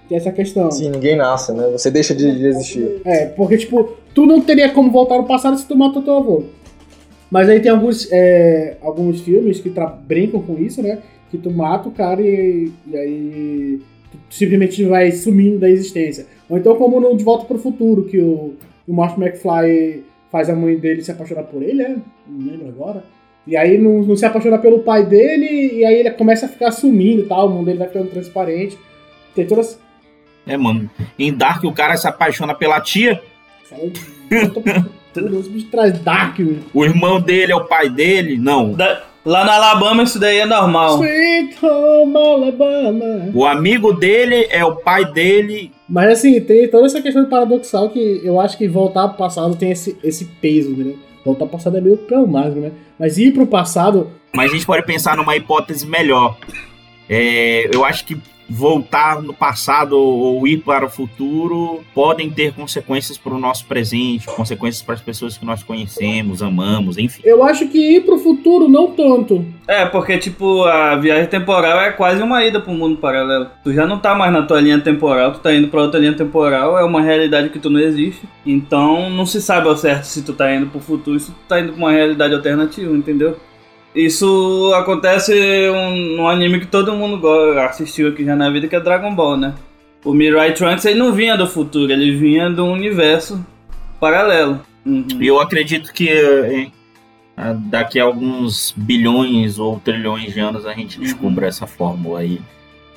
[0.09, 0.69] Tem essa questão.
[0.69, 1.69] Sim, ninguém nasce, né?
[1.71, 3.01] Você deixa de, de existir.
[3.05, 6.43] É, porque, tipo, tu não teria como voltar no passado se tu matou teu avô.
[7.31, 9.73] Mas aí tem alguns, é, alguns filmes que
[10.05, 10.99] brincam com isso, né?
[11.31, 13.81] Que tu mata o cara e, e aí
[14.29, 16.27] tu simplesmente vai sumindo da existência.
[16.49, 18.53] Ou então como no De Volta pro Futuro, que o,
[18.87, 20.03] o Martin McFly
[20.35, 21.95] faz a mãe dele se apaixonar por ele, né?
[22.27, 23.05] Não lembro agora.
[23.47, 25.45] E aí não, não se apaixona pelo pai dele,
[25.77, 28.77] e aí ele começa a ficar sumindo e tal, o mundo dele vai ficando transparente.
[29.33, 29.79] Tem todas
[30.45, 30.89] É, mano.
[31.17, 33.21] Em Dark o cara se apaixona pela tia,
[35.15, 36.37] isso me traz Dark,
[36.73, 38.37] o irmão dele é o pai dele.
[38.37, 38.73] Não.
[38.73, 40.97] Da- Lá na Alabama isso daí é normal.
[40.97, 43.31] Sweet Home Alabama.
[43.33, 45.71] O amigo dele é o pai dele.
[45.87, 49.71] Mas assim, tem toda essa questão paradoxal que eu acho que voltar pro passado tem
[49.71, 50.97] esse, esse peso, entendeu?
[51.23, 52.71] Voltar pro passado é meio traumático, né?
[52.99, 56.37] Mas ir pro passado, Mas a gente pode pensar numa hipótese melhor.
[57.09, 58.17] É, eu acho que
[58.49, 64.27] voltar no passado ou ir para o futuro podem ter consequências para o nosso presente,
[64.27, 67.21] consequências para as pessoas que nós conhecemos, amamos, enfim.
[67.25, 69.45] eu acho que ir pro futuro não tanto.
[69.67, 73.49] É, porque, tipo, a viagem temporal é quase uma ida pro mundo paralelo.
[73.63, 76.13] Tu já não tá mais na tua linha temporal, tu tá indo pra outra linha
[76.13, 78.21] temporal, é uma realidade que tu não existe.
[78.45, 81.59] Então, não se sabe ao certo se tu tá indo pro futuro, se tu tá
[81.59, 83.37] indo pra uma realidade alternativa, entendeu?
[83.95, 85.33] Isso acontece
[85.69, 87.25] um, num anime que todo mundo
[87.59, 89.55] assistiu aqui já na vida, que é Dragon Ball, né?
[90.03, 93.43] O Mirai Trunks, ele não vinha do futuro, ele vinha do universo
[93.99, 94.59] paralelo.
[94.85, 95.07] Uhum.
[95.19, 96.69] E eu acredito que
[97.37, 102.39] ah, daqui a alguns bilhões ou trilhões de anos a gente descubra essa fórmula aí.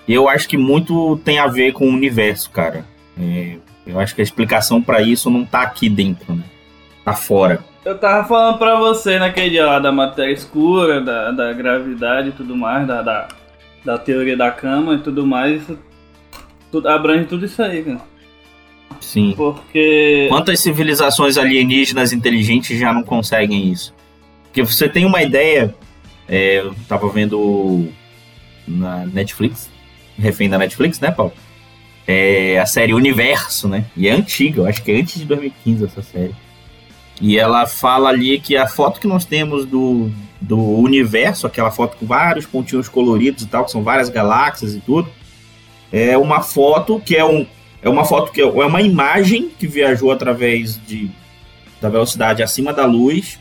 [0.06, 2.84] E eu acho que muito tem a ver com o universo, cara.
[3.18, 6.44] É, eu acho que a explicação para isso não tá aqui dentro, né?
[7.14, 7.64] Fora.
[7.84, 12.32] Eu tava falando pra você naquele dia lá da matéria escura, da, da gravidade e
[12.32, 13.28] tudo mais, da, da,
[13.84, 15.62] da teoria da cama e tudo mais.
[15.62, 15.78] Isso
[16.70, 18.00] tudo, abrange tudo isso aí, cara.
[19.00, 19.32] Sim.
[19.36, 20.26] Porque.
[20.28, 23.94] Quantas civilizações alienígenas inteligentes já não conseguem isso?
[24.44, 25.74] Porque você tem uma ideia.
[26.28, 27.88] é, eu tava vendo
[28.66, 29.70] na Netflix,
[30.18, 31.32] refém da Netflix, né, Paulo?
[32.06, 33.84] É a série Universo, né?
[33.96, 36.34] E é antiga, eu acho que é antes de 2015 essa série.
[37.20, 40.10] E ela fala ali que a foto que nós temos do,
[40.40, 44.80] do universo, aquela foto com vários pontinhos coloridos e tal, que são várias galáxias e
[44.80, 45.10] tudo,
[45.92, 47.46] é uma foto que é um.
[47.80, 51.08] É uma foto que é é uma imagem que viajou através de,
[51.80, 53.38] da velocidade acima da luz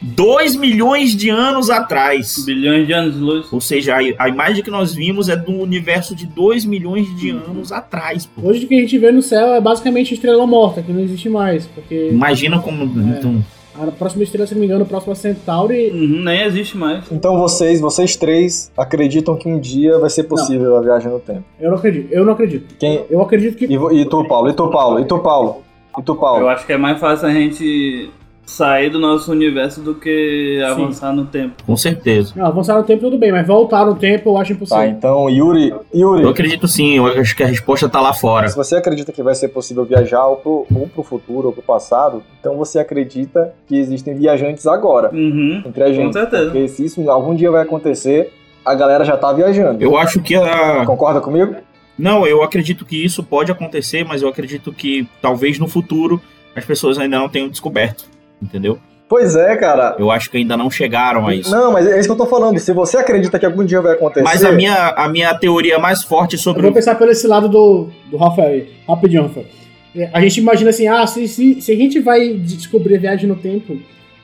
[0.00, 2.44] 2 milhões de anos atrás.
[2.44, 3.52] Bilhões de anos de luz.
[3.52, 7.30] Ou seja, a, a imagem que nós vimos é do universo de 2 milhões de
[7.30, 8.26] anos atrás.
[8.26, 8.48] Pô.
[8.48, 11.28] Hoje o que a gente vê no céu é basicamente estrela morta, que não existe
[11.28, 11.66] mais.
[11.66, 12.84] Porque Imagina como.
[12.84, 13.42] então,
[13.78, 15.90] a próxima estrela, se não me engano, a próxima Centauri.
[15.90, 17.04] Uhum, nem existe mais.
[17.10, 21.44] Então vocês, vocês três, acreditam que um dia vai ser possível a viagem no tempo.
[21.60, 22.12] Eu não acredito.
[22.12, 22.74] Eu não acredito.
[22.78, 23.04] Quem...
[23.10, 23.66] Eu acredito que.
[23.66, 24.48] E, e tu, Paulo?
[24.48, 25.00] E tu, Paulo?
[25.00, 25.62] E tu, Paulo?
[25.98, 26.48] E tu, Eu Paulo?
[26.48, 28.10] acho que é mais fácil a gente
[28.46, 31.62] sair do nosso universo do que avançar no tempo.
[31.66, 32.32] com certeza.
[32.36, 34.84] Não, avançar no tempo tudo bem, mas voltar no tempo eu acho impossível.
[34.84, 38.48] Tá, então, Yuri, Yuri, Eu acredito sim, eu acho que a resposta tá lá fora.
[38.48, 41.60] se você acredita que vai ser possível viajar ou pro, ou pro futuro ou pro
[41.62, 45.62] passado, então você acredita que existem viajantes agora, Uhum.
[45.66, 46.12] entre a gente.
[46.12, 46.44] certeza.
[46.44, 48.32] Porque se isso algum dia vai acontecer,
[48.64, 49.82] a galera já tá viajando.
[49.82, 50.84] Eu acho que a.
[50.86, 51.56] Concorda comigo?
[51.98, 56.20] Não, eu acredito que isso pode acontecer, mas eu acredito que talvez no futuro
[56.54, 58.04] as pessoas ainda não tenham descoberto.
[58.42, 58.78] Entendeu?
[59.08, 59.94] Pois é, cara.
[59.98, 61.50] Eu acho que ainda não chegaram a isso.
[61.50, 62.58] Não, mas é isso que eu tô falando.
[62.58, 64.24] Se você acredita que algum dia vai acontecer.
[64.24, 67.26] Mas a minha, a minha teoria mais forte Eu sobre vou o pensar por esse
[67.26, 68.68] lado do, do Rafael aí.
[68.88, 69.46] Rapidinho, Rafael.
[69.94, 73.28] É, A gente imagina assim, ah, se, se, se a gente vai descobrir a viagem
[73.28, 73.78] no tempo,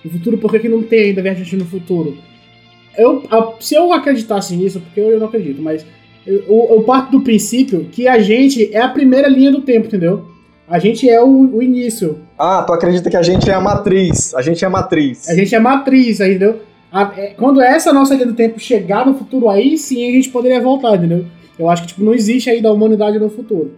[0.05, 2.19] no futuro, por que, que não tem ainda viagem no futuro?
[2.99, 5.87] Eu, a- se eu acreditasse nisso, porque eu, eu não acredito, mas
[6.27, 9.87] eu, eu, eu parto do princípio que a gente é a primeira linha do tempo,
[9.87, 10.27] entendeu?
[10.69, 12.21] A gente é o, o início.
[12.39, 14.35] Ah, tu acredita que a gente é a matriz.
[14.35, 15.29] A gente é a matriz.
[15.29, 16.61] A gente é matriz, aí, entendeu?
[16.91, 20.29] A- é- quando essa nossa linha do tempo chegar no futuro, aí sim a gente
[20.31, 21.27] poderia voltar, entendeu?
[21.59, 23.73] Eu acho que tipo, não existe ainda a humanidade no futuro.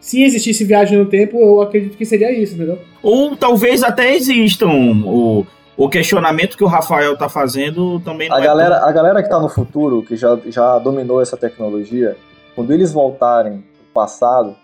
[0.00, 2.78] Se existisse viagem no tempo, eu acredito que seria isso, entendeu?
[3.02, 4.68] Ou talvez até existam.
[5.04, 5.44] O,
[5.76, 9.28] o questionamento que o Rafael tá fazendo também não A é galera, a galera que
[9.28, 12.16] tá no futuro, que já, já dominou essa tecnologia,
[12.54, 14.54] quando eles voltarem pro passado,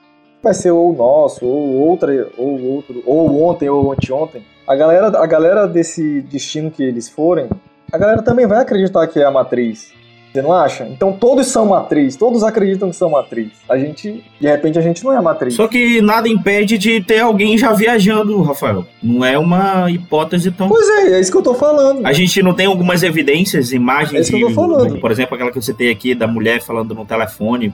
[0.44, 4.42] vai ser ou o nosso, ou outra, ou outro, ou ontem, ou anteontem.
[4.66, 7.48] A galera, a galera desse destino que eles forem,
[7.92, 9.92] a galera também vai acreditar que é a matriz.
[10.32, 10.84] Você não acha?
[10.88, 13.52] Então todos são matriz, todos acreditam que são matriz.
[13.68, 15.54] A gente, de repente, a gente não é a matriz.
[15.54, 18.84] Só que nada impede de ter alguém já viajando, Rafael.
[19.00, 20.68] Não é uma hipótese tão.
[20.68, 22.04] Pois é, é isso que eu tô falando.
[22.04, 24.98] A gente não tem algumas evidências, É imagens, isso que eu tô falando.
[24.98, 27.72] por exemplo, aquela que você tem aqui da mulher falando no telefone,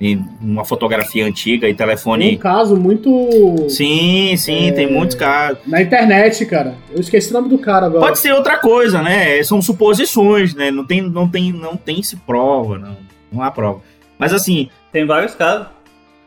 [0.00, 2.38] em uma fotografia antiga e Um telefone.
[2.38, 3.68] caso muito.
[3.68, 4.72] Sim, sim, É.
[4.72, 5.58] tem muitos casos.
[5.66, 6.74] Na internet, cara.
[6.90, 8.06] Eu esqueci o nome do cara agora.
[8.06, 9.42] Pode ser outra coisa, né?
[9.42, 10.70] São suposições, né?
[10.70, 12.96] Não tem, não tem, não tem se prova, não.
[13.30, 13.82] Não há prova.
[14.18, 15.66] Mas assim, Tem vários casos.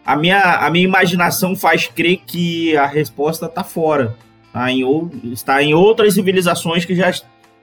[0.06, 4.16] a minha, a minha imaginação faz crer que a resposta está fora.
[4.54, 4.72] Tá?
[4.72, 7.12] Em, ou- está em outras civilizações que já,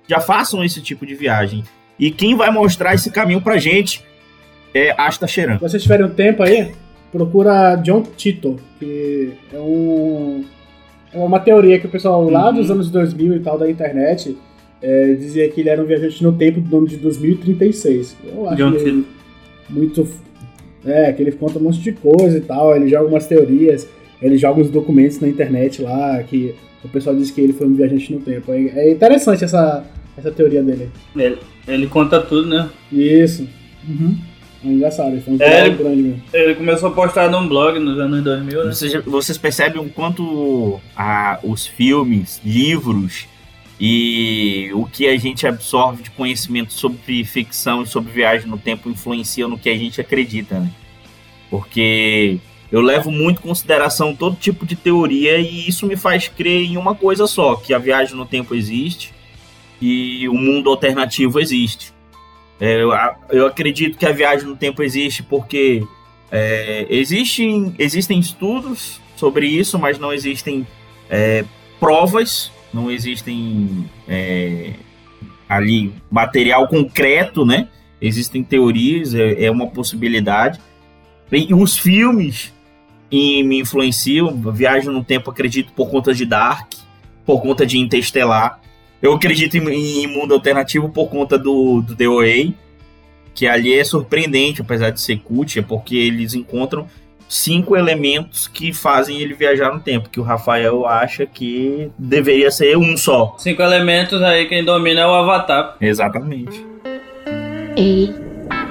[0.08, 1.62] já façam esse tipo de viagem.
[1.96, 4.02] E quem vai mostrar esse caminho pra gente
[4.74, 5.54] é Asta Cheran.
[5.54, 6.72] Se vocês tiverem um tempo aí,
[7.12, 10.44] procura John Tito, que é um.
[11.12, 12.54] É uma teoria que o pessoal lá Uhum.
[12.54, 14.36] dos anos 2000 e tal da internet
[14.80, 18.16] é, dizia que ele era um viajante no tempo do ano de 2036.
[18.24, 19.04] Eu acho John ele
[19.68, 20.06] muito.
[20.84, 23.86] É, que ele conta um monte de coisa e tal, ele joga umas teorias,
[24.22, 27.74] ele joga uns documentos na internet lá, que o pessoal diz que ele foi um
[27.74, 28.50] viajante no tempo.
[28.50, 29.84] É, é interessante essa,
[30.16, 30.88] essa teoria dele.
[31.14, 31.36] Ele,
[31.68, 32.70] ele conta tudo, né?
[32.90, 33.46] Isso.
[33.86, 34.16] Uhum.
[34.62, 36.22] É engraçado, ele foi um É, ele- grande mesmo.
[36.32, 38.72] Ele começou a postar num blog nos anos 2000, né?
[38.72, 43.26] Vocês, vocês percebem o quanto a, os filmes, livros
[43.80, 48.90] e o que a gente absorve de conhecimento sobre ficção e sobre viagem no tempo
[48.90, 50.70] influenciam no que a gente acredita, né?
[51.48, 52.38] Porque
[52.70, 56.76] eu levo muito em consideração todo tipo de teoria e isso me faz crer em
[56.76, 59.12] uma coisa só, que a viagem no tempo existe
[59.80, 61.92] e o mundo alternativo existe.
[62.60, 62.90] É, eu,
[63.30, 65.82] eu acredito que a viagem no tempo existe porque
[66.30, 70.66] é, existem, existem estudos sobre isso, mas não existem
[71.08, 71.44] é,
[71.80, 74.74] provas, não existem é,
[75.48, 77.68] ali material concreto, né?
[78.00, 80.60] Existem teorias, é, é uma possibilidade.
[81.32, 82.52] E os filmes
[83.10, 84.40] me influenciam.
[84.52, 86.72] Viagem no tempo, acredito, por conta de Dark,
[87.26, 88.60] por conta de Interstellar.
[89.02, 92.54] Eu acredito em, em mundo alternativo por conta do, do The Way,
[93.34, 96.86] que ali é surpreendente, apesar de ser cult, é porque eles encontram
[97.28, 102.76] cinco elementos que fazem ele viajar no tempo, que o Rafael acha que deveria ser
[102.76, 103.36] um só.
[103.38, 105.76] Cinco elementos aí, quem domina é o Avatar.
[105.80, 106.66] Exatamente.
[107.76, 108.12] Ei,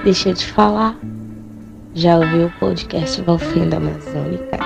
[0.04, 1.00] deixa eu te falar.
[1.96, 4.60] Já ouviu o podcast Valfenda Amazônica?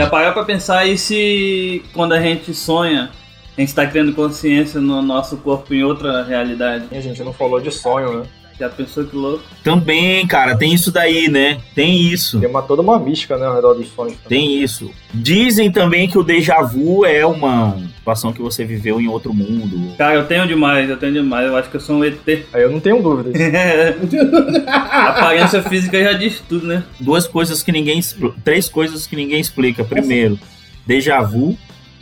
[0.00, 3.10] Já parou pra pensar e se quando a gente sonha,
[3.54, 6.86] a gente tá criando consciência no nosso corpo em outra realidade?
[6.90, 8.26] E a gente não falou de sonho, né?
[8.60, 9.42] Já pensou que louco?
[9.64, 11.58] Também, cara, tem isso daí, né?
[11.74, 12.38] Tem isso.
[12.38, 14.18] Tem uma, toda uma mística, né, ao redor dos sonhos.
[14.18, 14.28] também.
[14.28, 14.90] Tem isso.
[15.14, 19.96] Dizem também que o déjà vu é uma situação que você viveu em outro mundo.
[19.96, 21.46] Cara, eu tenho demais, eu tenho demais.
[21.46, 22.18] Eu acho que eu sou um ET.
[22.52, 23.32] Aí eu não tenho dúvidas.
[24.68, 26.84] A aparência física já diz tudo, né?
[27.00, 27.98] Duas coisas que ninguém.
[28.44, 29.82] Três coisas que ninguém explica.
[29.84, 30.38] Primeiro,
[30.86, 31.56] déjà vu,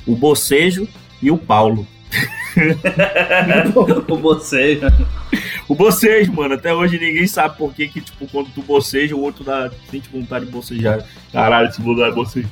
[0.05, 0.89] o bocejo
[1.23, 1.87] e o Paulo.
[4.09, 4.87] o bocejo.
[5.69, 9.21] O bocejo, mano, até hoje ninguém sabe por que, que tipo, quando tu boceja, o
[9.21, 11.05] outro dá, sente vontade de bocejar.
[11.33, 12.49] Caralho, esse mundo é bocejo.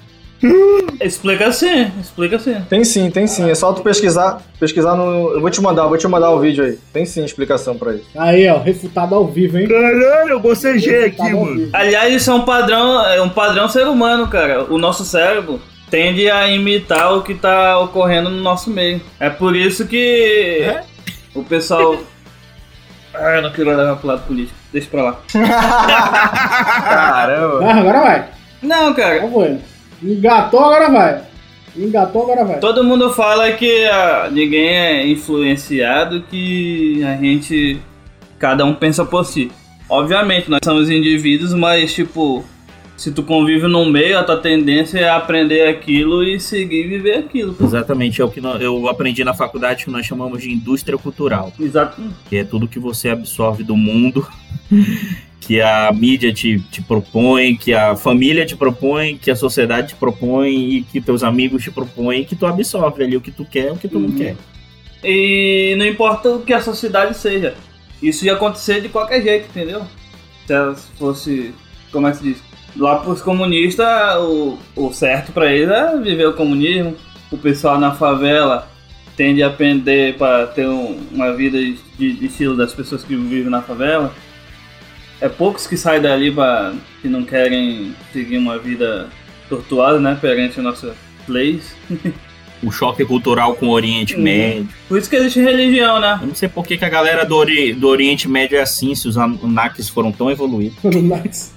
[1.01, 2.61] Explica assim, explica assim.
[2.69, 3.49] Tem sim, tem sim.
[3.49, 5.33] É só tu pesquisar, pesquisar no.
[5.33, 6.79] Eu vou te mandar, eu vou te mandar o vídeo aí.
[6.93, 8.05] Tem sim explicação pra isso.
[8.15, 9.67] Aí, ó, refutado ao vivo, hein?
[9.67, 11.55] Caralho, eu bocejei aqui, mano.
[11.57, 11.71] vivo.
[11.73, 14.65] Aliás, isso é um padrão, é um padrão ser humano, cara.
[14.65, 19.01] O nosso cérebro tende a imitar o que tá ocorrendo no nosso meio.
[19.19, 20.75] É por isso que
[21.35, 21.99] o pessoal.
[23.19, 24.59] Ah, eu não quero levar pro lado político.
[24.71, 25.19] Deixa pra lá.
[26.83, 27.65] Caramba!
[27.65, 28.29] Ah, agora vai.
[28.61, 29.21] Não, cara.
[29.21, 29.61] Tá voando.
[30.03, 31.23] Engatou, agora vai.
[31.75, 32.59] Engatou, agora vai.
[32.59, 37.81] Todo mundo fala que ah, ninguém é influenciado, que a gente.
[38.39, 39.51] Cada um pensa por si.
[39.89, 42.45] Obviamente, nós somos indivíduos, mas tipo.
[42.97, 47.55] Se tu convive num meio, a tua tendência é aprender aquilo e seguir viver aquilo.
[47.61, 51.53] Exatamente, é o que eu aprendi na faculdade que nós chamamos de indústria cultural.
[51.61, 52.01] Exato.
[52.29, 54.27] que é tudo que você absorve do mundo,
[55.41, 59.95] que a mídia te, te propõe, que a família te propõe, que a sociedade te
[59.95, 63.73] propõe e que teus amigos te propõem, que tu absorve ali o que tu quer,
[63.73, 64.17] o que tu não Uhum.
[64.17, 64.37] quer.
[65.05, 67.55] E não importa o que a sociedade seja.
[68.03, 69.83] Isso ia acontecer de qualquer jeito, entendeu?
[70.47, 71.55] Se ela fosse.
[71.93, 72.39] Como é que se diz?
[72.79, 73.87] Lá pros comunistas,
[74.19, 76.95] o, o certo pra eles é viver o comunismo.
[77.31, 78.69] O pessoal na favela
[79.17, 83.51] tende a pender para ter um- uma vida de, de estilo das pessoas que vivem
[83.51, 84.13] na favela.
[85.21, 89.09] É poucos que saem dali pra, que não querem seguir uma vida
[89.49, 90.19] tortuosa, né?
[90.21, 90.95] Perante nossas
[91.27, 91.75] leis.
[92.63, 94.23] O choque cultural com o Oriente Uhum.
[94.23, 94.69] Médio.
[94.89, 96.19] Por isso que existe religião, né?
[96.23, 98.95] Eu não sei por que, que a galera do, Ori- do Oriente Médio é assim,
[98.95, 100.79] se os Anunnakis foram tão evoluídos.
[100.85, 101.53] Nice.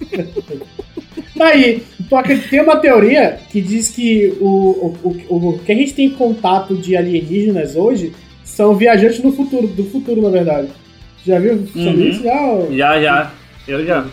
[1.36, 5.76] Daí, tu acredita- tem uma teoria que diz que o, o, o, o que a
[5.76, 8.12] gente tem contato de alienígenas hoje
[8.43, 10.68] são viajantes no futuro, do futuro, na verdade.
[11.26, 12.10] Já viu sobre Uhum.
[12.10, 12.24] isso?
[12.24, 12.62] Já?
[12.72, 13.32] Já, já.
[13.68, 14.06] Eu já.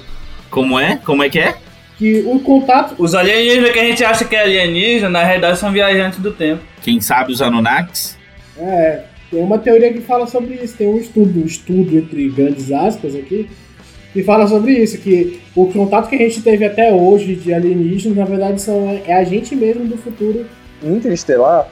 [0.50, 0.96] Como é?
[1.04, 1.56] Como é que é?
[1.98, 2.94] Que o contato.
[2.98, 6.62] Os alienígenas que a gente acha que é alienígena, na realidade são viajantes do tempo.
[6.82, 8.18] Quem sabe os Anunnakis?
[8.58, 10.76] É, tem uma teoria que fala sobre isso.
[10.76, 13.48] Tem um estudo, um estudo entre grandes aspas aqui,
[14.12, 18.16] que fala sobre isso, que o contato que a gente teve até hoje de alienígenas,
[18.16, 20.46] na verdade, são, é a gente mesmo do futuro.
[20.82, 21.68] Interestelar,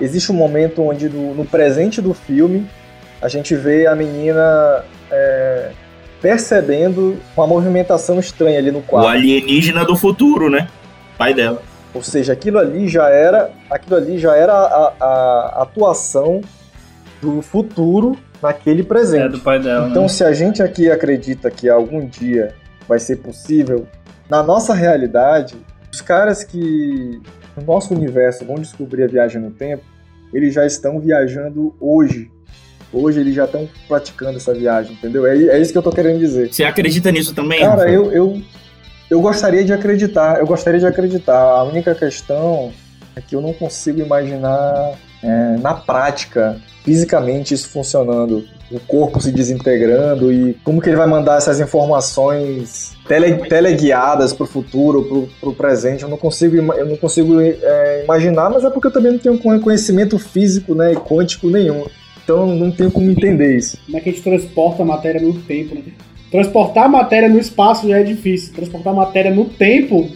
[0.00, 2.66] existe um momento onde no, no presente do filme
[3.20, 5.70] a gente vê a menina é,
[6.20, 9.08] percebendo uma movimentação estranha ali no O quarto.
[9.08, 10.68] alienígena do futuro, né?
[11.16, 11.62] Pai dela.
[11.92, 16.40] Ou seja, aquilo ali já era, aquilo ali já era a, a atuação
[17.20, 19.24] do futuro naquele presente.
[19.24, 19.88] É do pai dela.
[19.88, 20.08] Então, né?
[20.08, 22.54] se a gente aqui acredita que algum dia
[22.88, 23.86] vai ser possível,
[24.28, 25.56] na nossa realidade,
[25.92, 27.20] os caras que
[27.56, 29.82] no nosso universo vão descobrir a viagem no tempo,
[30.32, 32.30] eles já estão viajando hoje.
[32.92, 35.26] Hoje eles já estão praticando essa viagem, entendeu?
[35.26, 36.52] É, é isso que eu tô querendo dizer.
[36.52, 37.60] Você acredita nisso também?
[37.60, 38.42] Cara, eu, eu,
[39.08, 41.38] eu gostaria de acreditar, eu gostaria de acreditar.
[41.38, 42.72] A única questão
[43.14, 48.44] é que eu não consigo imaginar é, na prática, fisicamente, isso funcionando.
[48.70, 54.46] O corpo se desintegrando e como que ele vai mandar essas informações tele, teleguiadas pro
[54.46, 56.04] futuro, pro, pro presente.
[56.04, 59.60] Eu não consigo, eu não consigo é, imaginar, mas é porque eu também não tenho
[59.60, 61.84] conhecimento físico né, e quântico nenhum.
[62.24, 63.78] Então não tenho como entender isso.
[63.86, 65.82] Como é que a gente transporta a matéria no tempo, né?
[66.30, 68.54] transportar matéria no espaço já é difícil.
[68.54, 70.08] Transportar matéria no tempo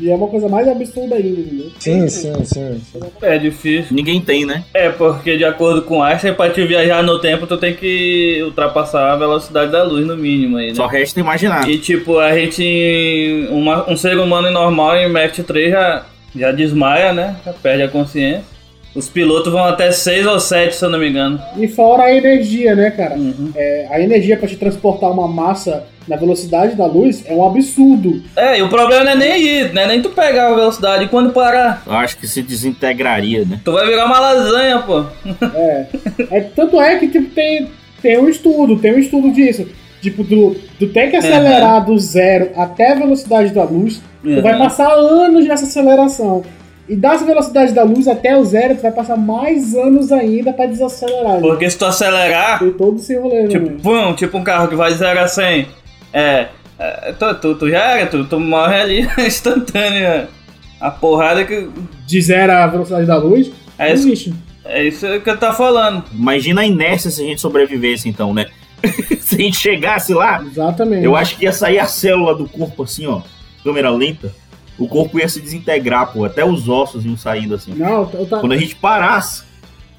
[0.00, 1.70] já é uma coisa mais absurda ainda, entendeu?
[1.78, 2.80] Sim, sim, sim.
[2.80, 3.00] sim.
[3.20, 3.94] É difícil.
[3.94, 4.64] Ninguém tem, né?
[4.72, 9.12] É, porque de acordo com Einstein, pra te viajar no tempo, tu tem que ultrapassar
[9.12, 10.74] a velocidade da luz no mínimo aí, né?
[10.74, 11.68] Só resta imaginar.
[11.68, 13.46] E tipo, a gente.
[13.50, 17.36] uma- um ser humano normal em Mach 3 já, já desmaia, né?
[17.44, 18.42] Já perde a consciência.
[18.94, 21.40] Os pilotos vão até 6 ou 7, se eu não me engano.
[21.56, 23.14] E fora a energia, né, cara?
[23.16, 23.52] Uhum.
[23.54, 28.22] É, a energia pra te transportar uma massa na velocidade da luz é um absurdo.
[28.34, 29.86] É, e o problema não é nem ir, né?
[29.86, 31.04] Nem tu pegar a velocidade.
[31.04, 33.60] E quando parar, Eu acho que se desintegraria, né?
[33.64, 35.04] tu vai virar uma lasanha, pô.
[35.54, 35.86] É.
[36.30, 37.68] É, tanto é que tipo, tem,
[38.02, 39.66] tem um estudo, tem um estudo disso.
[40.00, 44.52] Tipo, do, do ter que acelerar do zero até a velocidade da luz, tu vai
[44.54, 44.58] Uhum.
[44.60, 46.42] passar anos nessa aceleração.
[46.88, 50.66] E das velocidades da luz até o zero, tu vai passar mais anos ainda pra
[50.66, 51.34] desacelerar.
[51.34, 51.40] né?
[51.40, 53.48] Porque se tu acelerar, Tem todo esse rolê, né?
[53.48, 53.80] tipo, mano?
[53.80, 55.66] pum, tipo um carro que vai de 0 a 100.
[56.14, 56.46] É.
[56.78, 60.28] é, tu, tu, tu já era, tu, tu morre ali instantânea.
[60.80, 61.68] A porrada que.
[62.06, 64.34] De zero a velocidade da luz, É isso, existe.
[64.64, 66.04] é isso que eu tô falando.
[66.12, 68.46] Imagina a inércia se a gente sobrevivesse, então, né?
[69.20, 71.04] se a gente chegasse lá, Exatamente.
[71.04, 73.20] eu acho que ia sair a célula do corpo assim, ó.
[73.64, 74.32] Câmera lenta.
[74.78, 76.24] O corpo ia se desintegrar, pô.
[76.24, 77.74] Até os ossos iam saindo assim.
[77.74, 78.38] Não, eu tá...
[78.38, 79.42] Quando a gente parasse,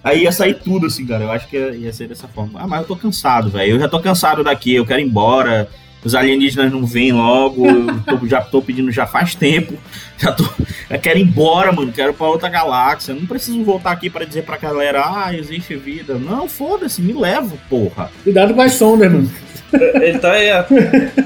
[0.03, 1.25] aí ia sair tudo assim, cara.
[1.25, 2.59] Eu acho que ia, ia ser dessa forma.
[2.59, 3.73] Ah, mas eu tô cansado, velho.
[3.73, 5.69] Eu já tô cansado daqui, eu quero ir embora.
[6.03, 7.67] Os alienígenas não vêm logo.
[7.67, 9.73] Eu tô- já tô pedindo já faz tempo.
[10.17, 10.45] Já tô.
[10.89, 11.91] Eu quero ir embora, mano.
[11.91, 13.13] Quero pra outra galáxia.
[13.13, 16.15] Não preciso voltar aqui pra dizer pra galera, ah, existe vida.
[16.15, 18.09] Não, foda-se, me leva, porra.
[18.23, 19.29] Cuidado com as sondas, mano.
[19.71, 20.63] Ele tá aí, ó.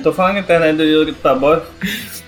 [0.03, 1.65] Tô falando que a internet do Yuri tá boa.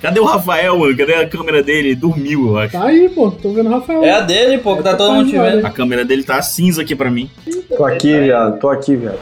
[0.01, 0.95] Cadê o Rafael, mano?
[0.95, 1.89] Cadê a câmera dele?
[1.89, 2.71] Ele dormiu, eu acho.
[2.71, 3.31] Tá aí, pô.
[3.31, 4.03] Tô vendo o Rafael.
[4.03, 5.65] É a dele, pô, que tá todo mundo te vendo.
[5.65, 7.29] A câmera dele tá cinza aqui pra mim.
[7.75, 8.59] Tô aqui, viado.
[8.59, 9.19] Tô aqui, viado.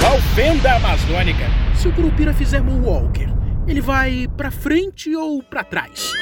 [0.00, 1.59] Valfenda Amazônica.
[1.80, 3.28] Se o Curupira fizer Moonwalker,
[3.66, 6.12] ele vai pra frente ou pra trás?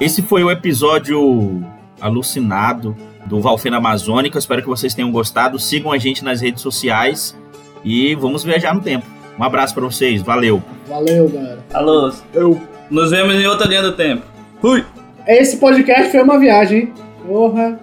[0.00, 1.62] Esse foi o episódio
[2.00, 2.96] alucinado
[3.26, 4.36] do Valfenda Amazônica.
[4.36, 5.60] Espero que vocês tenham gostado.
[5.60, 7.38] Sigam a gente nas redes sociais
[7.84, 9.06] e vamos viajar no tempo.
[9.38, 10.22] Um abraço pra vocês.
[10.22, 10.60] Valeu.
[10.88, 11.64] Valeu, galera.
[11.72, 12.60] Alô, Eu.
[12.90, 14.24] nos vemos em outra linha do tempo.
[14.60, 14.84] Fui!
[15.24, 16.92] Esse podcast foi uma viagem, hein?
[17.26, 17.78] Porra.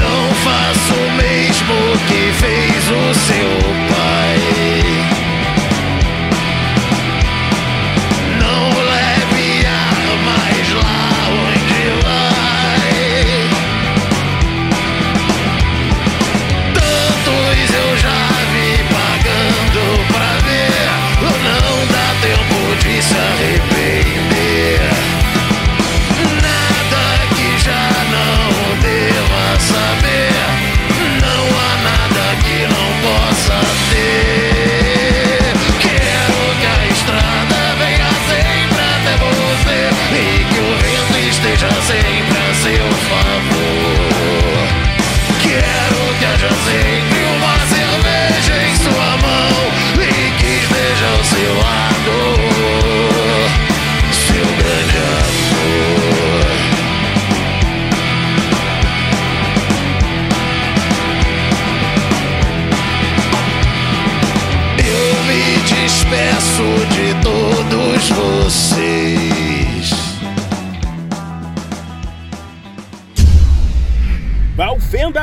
[0.00, 1.74] Não faça o mesmo
[2.08, 3.50] que fez o seu
[3.94, 4.25] pai.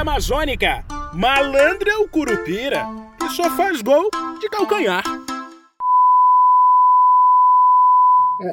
[0.03, 0.83] Amazônica.
[1.13, 2.85] Malandro é o Curupira,
[3.17, 4.09] que só faz gol
[4.41, 5.01] de calcanhar.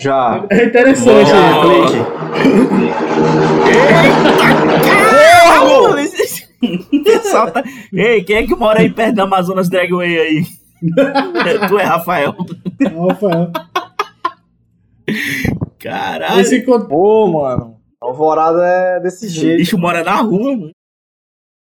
[0.00, 0.46] Já.
[0.48, 1.28] É interessante.
[1.28, 3.00] Já, né?
[6.92, 10.44] O pessoal tá- Ei, quem é que mora aí perto da Amazonas Dragway aí?
[11.68, 12.32] tu é Rafael.
[13.08, 13.50] Rafael.
[15.80, 16.40] Caralho.
[16.42, 17.74] Esse Pô, mano.
[18.00, 19.56] Alvorada é desse O jeito.
[19.58, 20.70] bicho mora na rua, mano.